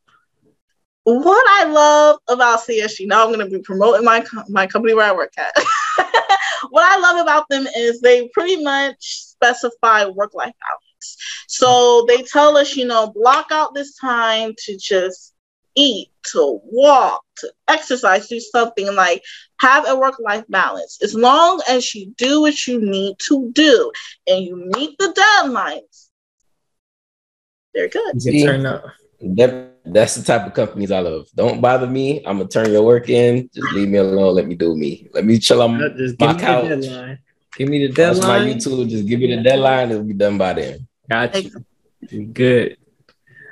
[1.05, 5.07] what I love about CSG, now I'm going to be promoting my my company where
[5.07, 5.55] I work at.
[6.71, 11.17] what I love about them is they pretty much specify work life balance.
[11.49, 15.35] So they tell us, you know, block out this time to just
[15.75, 19.23] eat, to walk, to exercise, do something like
[19.61, 20.99] have a work life balance.
[21.03, 23.93] As long as you do what you need to do
[24.27, 26.09] and you meet the deadlines,
[27.75, 28.25] they're good.
[28.25, 28.85] You can turn up.
[29.21, 31.29] That, that's the type of companies I love.
[31.35, 32.25] Don't bother me.
[32.27, 33.49] I'm gonna turn your work in.
[33.55, 34.35] Just leave me alone.
[34.35, 35.09] Let me do me.
[35.13, 36.65] Let me chill on just my couch.
[36.65, 37.19] Me the deadline.
[37.57, 38.47] Give me the deadline.
[38.47, 38.89] Watch my YouTube.
[38.89, 39.91] Just give me the deadline.
[39.91, 40.89] It'll be done by then.
[41.09, 42.27] Got you.
[42.33, 42.77] Good.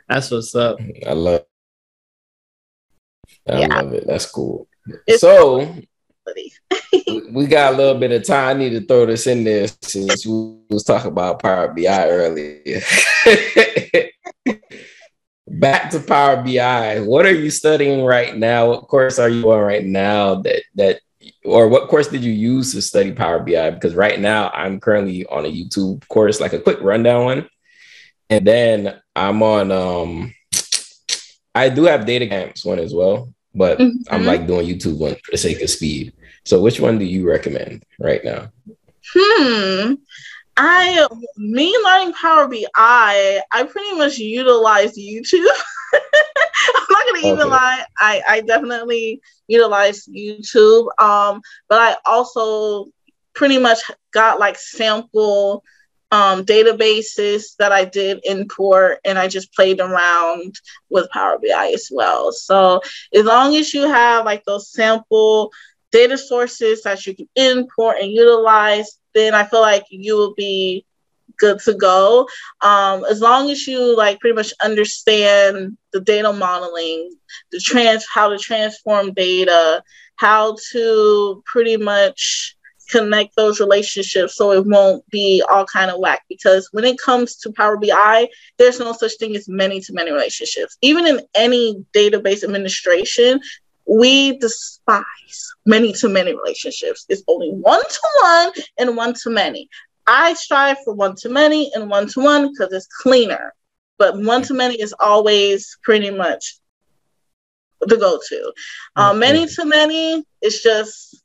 [0.09, 0.79] That's what's up.
[1.07, 1.45] I love.
[3.49, 3.67] I yeah.
[3.67, 4.07] love it.
[4.07, 4.69] That's cool.
[5.07, 5.75] It's so
[7.31, 8.57] we got a little bit of time.
[8.57, 12.81] I need to throw this in there since we was talking about Power BI earlier.
[15.53, 17.01] back to Power BI.
[17.01, 18.69] What are you studying right now?
[18.69, 21.01] What course are you on right now that that
[21.45, 23.71] or what course did you use to study Power BI?
[23.71, 27.49] Because right now I'm currently on a YouTube course, like a quick rundown one.
[28.31, 30.35] And then I'm on um
[31.55, 34.13] I do have DataCamp's one as well, but mm-hmm.
[34.13, 36.15] I'm like doing YouTube one for the sake of speed.
[36.45, 38.51] So which one do you recommend right now?
[39.15, 39.95] Hmm.
[40.57, 45.47] I me learning Power BI, I pretty much utilize YouTube.
[45.95, 47.85] I'm not gonna even lie.
[47.99, 50.89] I, I definitely utilize YouTube.
[51.01, 52.87] Um, but I also
[53.35, 53.79] pretty much
[54.13, 55.65] got like sample
[56.11, 61.89] um, databases that I did import and I just played around with Power BI as
[61.91, 62.33] well.
[62.33, 62.83] So
[63.15, 65.51] as long as you have like those sample
[65.93, 70.84] data sources that you can import and utilize, then I feel like you will be
[71.38, 72.28] good to go.
[72.62, 77.11] Um, as long as you like pretty much understand the data modeling,
[77.51, 79.82] the trans how to transform data,
[80.16, 82.57] how to pretty much
[82.90, 87.36] connect those relationships so it won't be all kind of whack because when it comes
[87.36, 88.28] to power bi
[88.59, 93.40] there's no such thing as many to many relationships even in any database administration
[93.87, 95.05] we despise
[95.66, 97.07] many to many relationships.
[97.09, 99.68] It's only one to one and one to many.
[100.07, 103.55] I strive for one to many and one to one because it's cleaner.
[103.99, 106.59] But one to many is always pretty much
[107.80, 108.53] the go to.
[108.97, 111.22] Um, many to many is just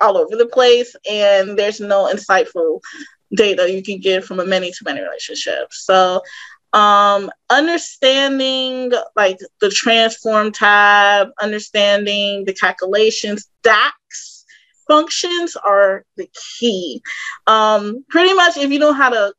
[0.00, 2.80] all over the place, and there's no insightful
[3.34, 5.72] data you can get from a many to many relationship.
[5.72, 6.22] So
[6.72, 14.44] um, understanding like the transform tab, understanding the calculations, DAX
[14.86, 17.02] functions are the key.
[17.46, 19.32] Um, pretty much, if you know how to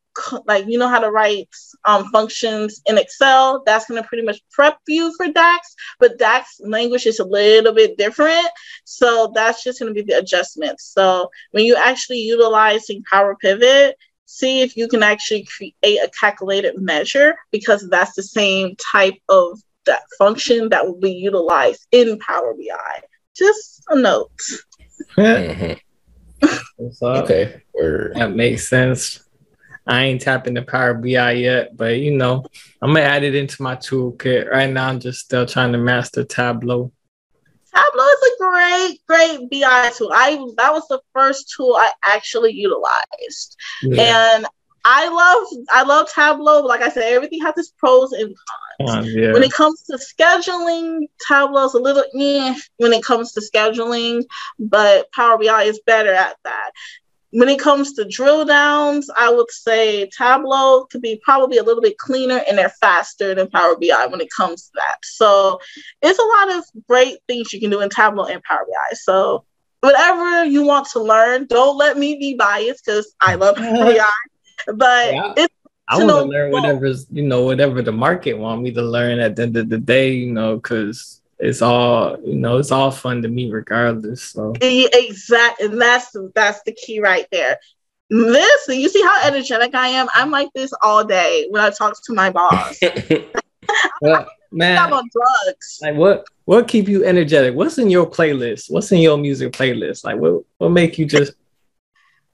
[0.46, 1.50] like you know how to write
[1.86, 5.76] um, functions in Excel, that's going to pretty much prep you for DAX.
[6.00, 8.48] But DAX language is a little bit different,
[8.84, 10.80] so that's just going to be the adjustment.
[10.80, 13.96] So when you actually utilizing Power Pivot,
[14.28, 19.60] see if you can actually create a calculated measure because that's the same type of
[19.86, 23.02] that function that will be utilized in Power BI.
[23.36, 24.30] Just a note.
[25.18, 26.84] mm-hmm.
[27.02, 28.14] okay, Word.
[28.16, 29.24] that makes sense.
[29.88, 32.46] I ain't tapping the Power BI yet, but you know,
[32.82, 34.52] I'm gonna add it into my toolkit.
[34.52, 36.92] Right now, I'm just still trying to master Tableau.
[37.74, 40.12] Tableau is a great, great BI tool.
[40.14, 44.36] I that was the first tool I actually utilized, yeah.
[44.36, 44.46] and
[44.86, 46.62] I love I love Tableau.
[46.62, 48.34] Like I said, everything has its pros and
[48.80, 49.14] cons.
[49.14, 49.34] yeah.
[49.34, 54.24] When it comes to scheduling, Tableau's a little eh when it comes to scheduling,
[54.60, 56.72] but Power BI is better at that
[57.32, 61.82] when it comes to drill downs, I would say Tableau could be probably a little
[61.82, 64.98] bit cleaner and they're faster than Power BI when it comes to that.
[65.04, 65.60] So
[66.02, 68.96] it's a lot of great things you can do in Tableau and Power BI.
[68.96, 69.44] So
[69.82, 74.74] whatever you want to learn, don't let me be biased because I love Power BI.
[74.74, 75.34] But yeah.
[75.36, 75.54] it's
[75.90, 79.38] I want to learn whatever's you know whatever the market want me to learn at
[79.38, 83.22] the end of the day, you know, because it's all you know it's all fun
[83.22, 84.54] to me regardless so.
[84.62, 87.58] Exactly and that's that's the key right there.
[88.10, 90.08] Listen you see how energetic i am?
[90.16, 92.80] I'm like this all day when i talk to my boss.
[94.02, 94.78] Well, man.
[94.78, 95.80] i'm on drugs.
[95.82, 97.54] Like what what keep you energetic?
[97.54, 98.72] What's in your playlist?
[98.72, 100.06] What's in your music playlist?
[100.06, 101.34] Like what what make you just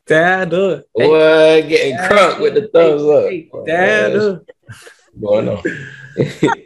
[0.05, 0.83] dad up?
[0.95, 3.65] Hey, what getting crunk with the thumbs hey, up.
[3.65, 4.49] Dad up.
[5.19, 6.63] Going on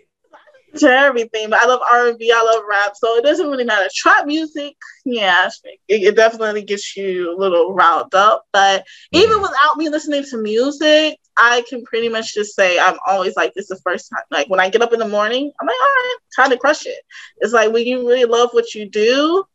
[0.77, 3.63] to everything, but I love R and B, I love rap, so it doesn't really
[3.63, 3.87] matter.
[3.93, 4.75] Trap music,
[5.05, 5.49] yeah,
[5.87, 8.45] it, it definitely gets you a little riled up.
[8.53, 13.35] But even without me listening to music, I can pretty much just say I'm always
[13.35, 13.67] like this.
[13.67, 16.17] The first time, like when I get up in the morning, I'm like, all right,
[16.35, 16.99] time to crush it.
[17.37, 19.45] It's like when you really love what you do,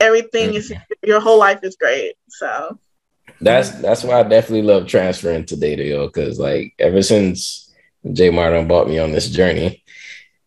[0.00, 1.08] everything is mm-hmm.
[1.08, 2.14] your whole life is great.
[2.28, 2.78] So
[3.40, 7.67] that's that's why I definitely love transferring to data, yo, because like ever since
[8.12, 9.82] Jay Martin bought me on this journey,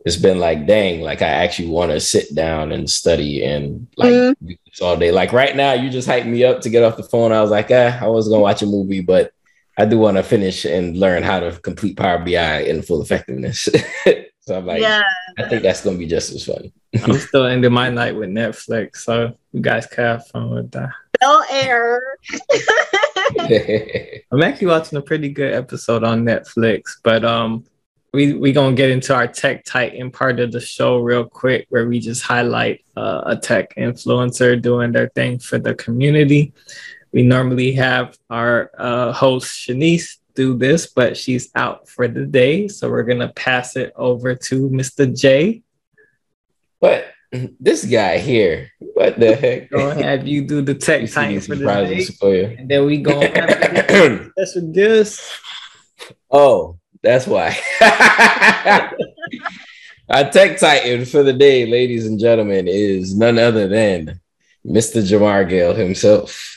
[0.06, 4.12] it's been like, dang, like I actually want to sit down and study and like
[4.12, 4.84] mm-hmm.
[4.84, 5.12] all day.
[5.12, 7.32] Like right now, you just hyped me up to get off the phone.
[7.32, 9.32] I was like, eh, I was gonna watch a movie, but
[9.78, 13.70] I do want to finish and learn how to complete Power BI in full effectiveness.
[14.42, 15.04] so I'm like, yeah.
[15.38, 16.72] I think that's gonna be just as fun.
[17.04, 20.90] I'm still ending my night with Netflix, so you guys can have fun with that.
[21.22, 22.02] No air.
[24.32, 27.66] I'm actually watching a pretty good episode on Netflix, but um,
[28.14, 31.88] we we gonna get into our tech titan part of the show real quick, where
[31.88, 36.54] we just highlight uh, a tech influencer doing their thing for the community.
[37.12, 42.68] We normally have our uh, host Shanice do this, but she's out for the day,
[42.68, 45.18] so we're gonna pass it over to Mr.
[45.18, 45.62] J.
[46.80, 47.06] But
[47.60, 49.70] this guy here, what the heck?
[49.70, 52.56] Gonna have you do the tech time for the for you.
[52.58, 55.40] and then we go that's what this.
[56.30, 57.58] Oh, that's why.
[60.10, 64.20] Our tech titan for the day, ladies and gentlemen, is none other than
[64.66, 65.02] Mr.
[65.02, 66.56] Jahmar Gale himself,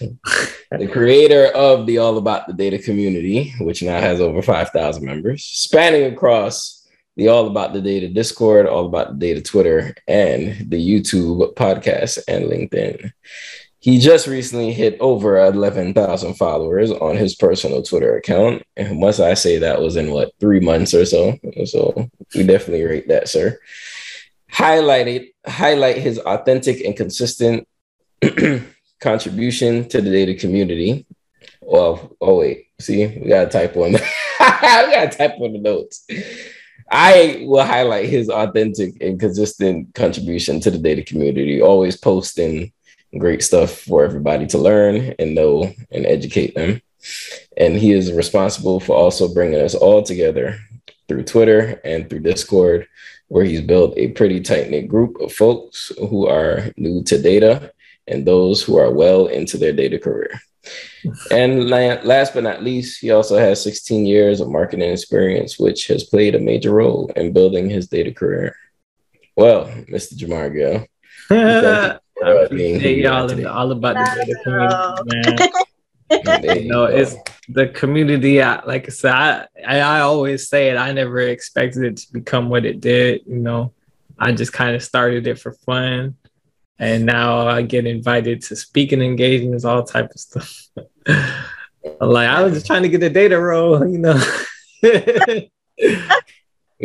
[0.70, 5.44] the creator of the All About the Data community, which now has over 5,000 members,
[5.44, 6.73] spanning across
[7.16, 12.18] the All About the Data Discord, All About the Data Twitter, and the YouTube podcast
[12.28, 13.12] and LinkedIn.
[13.78, 18.62] He just recently hit over 11,000 followers on his personal Twitter account.
[18.78, 21.38] And once I say that was in what, three months or so.
[21.66, 23.58] So we definitely rate that, sir.
[24.50, 27.68] Highlighted, highlight his authentic and consistent
[29.00, 31.04] contribution to the data community.
[31.60, 33.92] Well, oh wait, see, we got to type on.
[33.92, 36.06] we got to type on the notes.
[36.90, 42.72] I will highlight his authentic and consistent contribution to the data community, always posting
[43.18, 46.80] great stuff for everybody to learn and know and educate them.
[47.56, 50.58] And he is responsible for also bringing us all together
[51.08, 52.88] through Twitter and through Discord,
[53.28, 57.72] where he's built a pretty tight knit group of folks who are new to data
[58.06, 60.40] and those who are well into their data career.
[61.30, 66.04] And last but not least, he also has 16 years of marketing experience, which has
[66.04, 68.56] played a major role in building his data career.
[69.36, 70.16] Well, Mr.
[70.16, 70.86] Jahmar Gill.
[72.24, 75.50] I appreciate y'all all about the data community,
[76.10, 76.56] man.
[76.62, 77.16] you know, it's
[77.48, 78.40] the community.
[78.40, 80.76] I, like I said, I, I, I always say it.
[80.76, 83.22] I never expected it to become what it did.
[83.26, 83.72] You know,
[84.18, 86.16] I just kind of started it for fun
[86.78, 90.68] and now I get invited to speaking engagements, all type of stuff.
[92.00, 94.20] like I was just trying to get a data role, you know.
[94.82, 95.50] we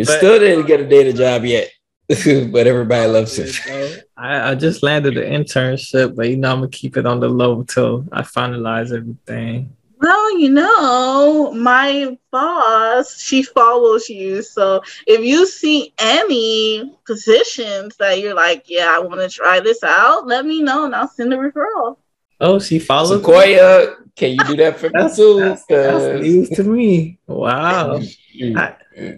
[0.03, 1.69] still uh, didn't get a data job yet,
[2.07, 4.05] but everybody loves it.
[4.15, 7.29] I, I just landed an internship, but you know I'm gonna keep it on the
[7.29, 9.75] low until I finalize everything.
[9.99, 14.41] Well, you know, my boss, she follows you.
[14.41, 19.83] So if you see any positions that you're like, yeah, I want to try this
[19.83, 21.97] out, let me know and I'll send a referral.
[22.39, 23.95] Oh, she follows Sequoah.
[24.15, 25.39] Can you do that for me too?
[25.39, 27.19] That's, that's news to me.
[27.27, 27.99] Wow.
[28.55, 28.75] I,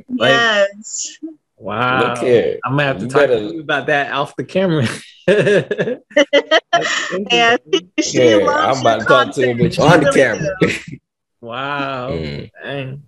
[0.09, 1.19] yes.
[1.61, 2.13] Wow.
[2.13, 2.59] Look here.
[2.65, 3.37] I'm gonna have to you talk better...
[3.37, 4.87] to you about that off the camera.
[7.29, 7.57] yeah,
[7.97, 10.57] yeah I'm about to talk to you on the camera.
[11.39, 12.09] wow.
[12.09, 12.49] Mm.
[12.63, 13.03] Dang.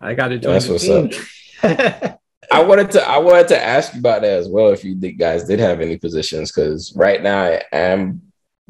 [0.00, 1.10] I gotta join That's what's team.
[1.64, 2.20] up.
[2.52, 5.42] I wanted to I wanted to ask you about that as well if you guys
[5.44, 8.22] did have any positions because right now I am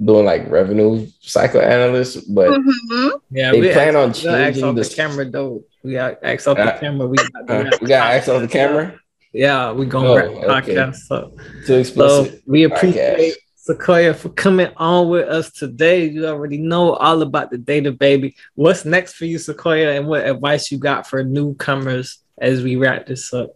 [0.03, 3.09] doing like revenue cycle analyst, but mm-hmm.
[3.31, 5.64] yeah, they plan on changing the camera though.
[5.83, 7.07] We got X off the uh, camera.
[7.07, 8.99] We got, uh, we got X off the camera.
[9.39, 10.74] Yeah, we gonna oh, wrap okay.
[10.74, 11.32] podcast up.
[11.64, 12.32] Too explicit.
[12.32, 13.36] So we appreciate
[13.68, 13.76] podcast.
[13.76, 16.07] Sequoah for coming on with us today.
[16.07, 18.34] You already know all about the data, baby.
[18.57, 23.07] What's next for you, Sequoah, and what advice you got for newcomers as we wrap
[23.07, 23.55] this up?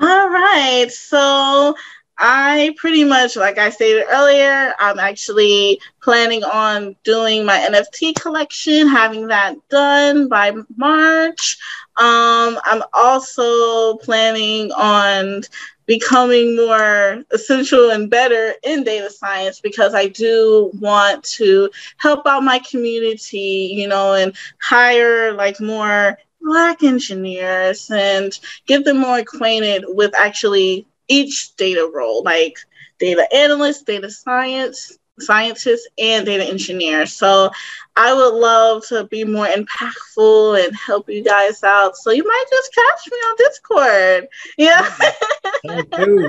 [0.00, 0.90] All right.
[0.90, 1.76] So
[2.16, 8.86] I pretty much, like I stated earlier, I'm actually planning on doing my NFT collection,
[8.86, 11.58] having that done by March.
[11.96, 15.42] Um, I'm also planning on
[15.86, 22.42] becoming more essential and better in data science because I do want to help out
[22.42, 29.84] my community, you know, and hire like more Black engineers and get them more acquainted
[29.88, 32.56] with actually each data role, like
[32.98, 37.06] data analyst, data science, scientist, and data engineer.
[37.06, 37.50] So
[37.96, 41.96] I would love to be more impactful and help you guys out.
[41.96, 44.28] So you might just catch me on Discord.
[44.58, 44.96] Yeah.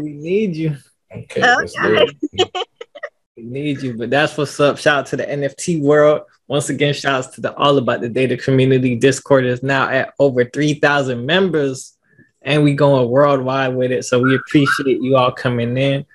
[0.01, 0.77] we need you.
[1.11, 1.43] Okay.
[1.43, 2.07] okay.
[3.37, 4.77] we need you, but that's what's up.
[4.77, 6.23] Shout out to the NFT world.
[6.47, 8.95] Once again, shout shouts to the All About the Data community.
[8.95, 11.94] Discord is now at over 3,000 members
[12.45, 14.05] and we going worldwide with it.
[14.05, 16.05] So we appreciate you all coming in.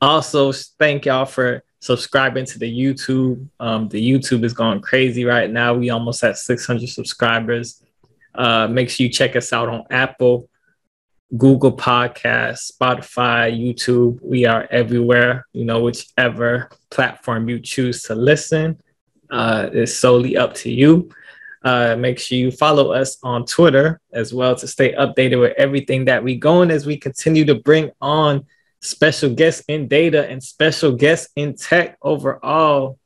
[0.00, 3.46] Also, thank y'all for subscribing to the YouTube.
[3.60, 5.74] Um, the YouTube is going crazy right now.
[5.74, 7.82] We almost at 600 subscribers.
[8.34, 10.48] Uh, make sure you check us out on Apple,
[11.36, 14.18] Google Podcasts, Spotify, YouTube.
[14.22, 15.46] We are everywhere.
[15.52, 18.80] You know, whichever platform you choose to listen
[19.30, 21.10] uh, is solely up to you.
[21.64, 26.04] Uh, make sure you follow us on Twitter as well to stay updated with everything
[26.04, 28.44] that we going as we continue to bring on
[28.82, 32.98] special guests in data and special guests in tech overall.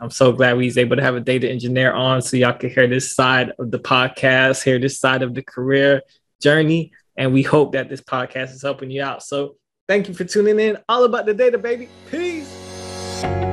[0.00, 2.70] I'm so glad we was able to have a data engineer on so y'all can
[2.70, 6.00] hear this side of the podcast, hear this side of the career
[6.40, 6.92] journey.
[7.18, 9.22] And we hope that this podcast is helping you out.
[9.22, 9.56] So
[9.86, 10.78] thank you for tuning in.
[10.88, 11.90] All about the data, baby.
[12.10, 13.49] Peace.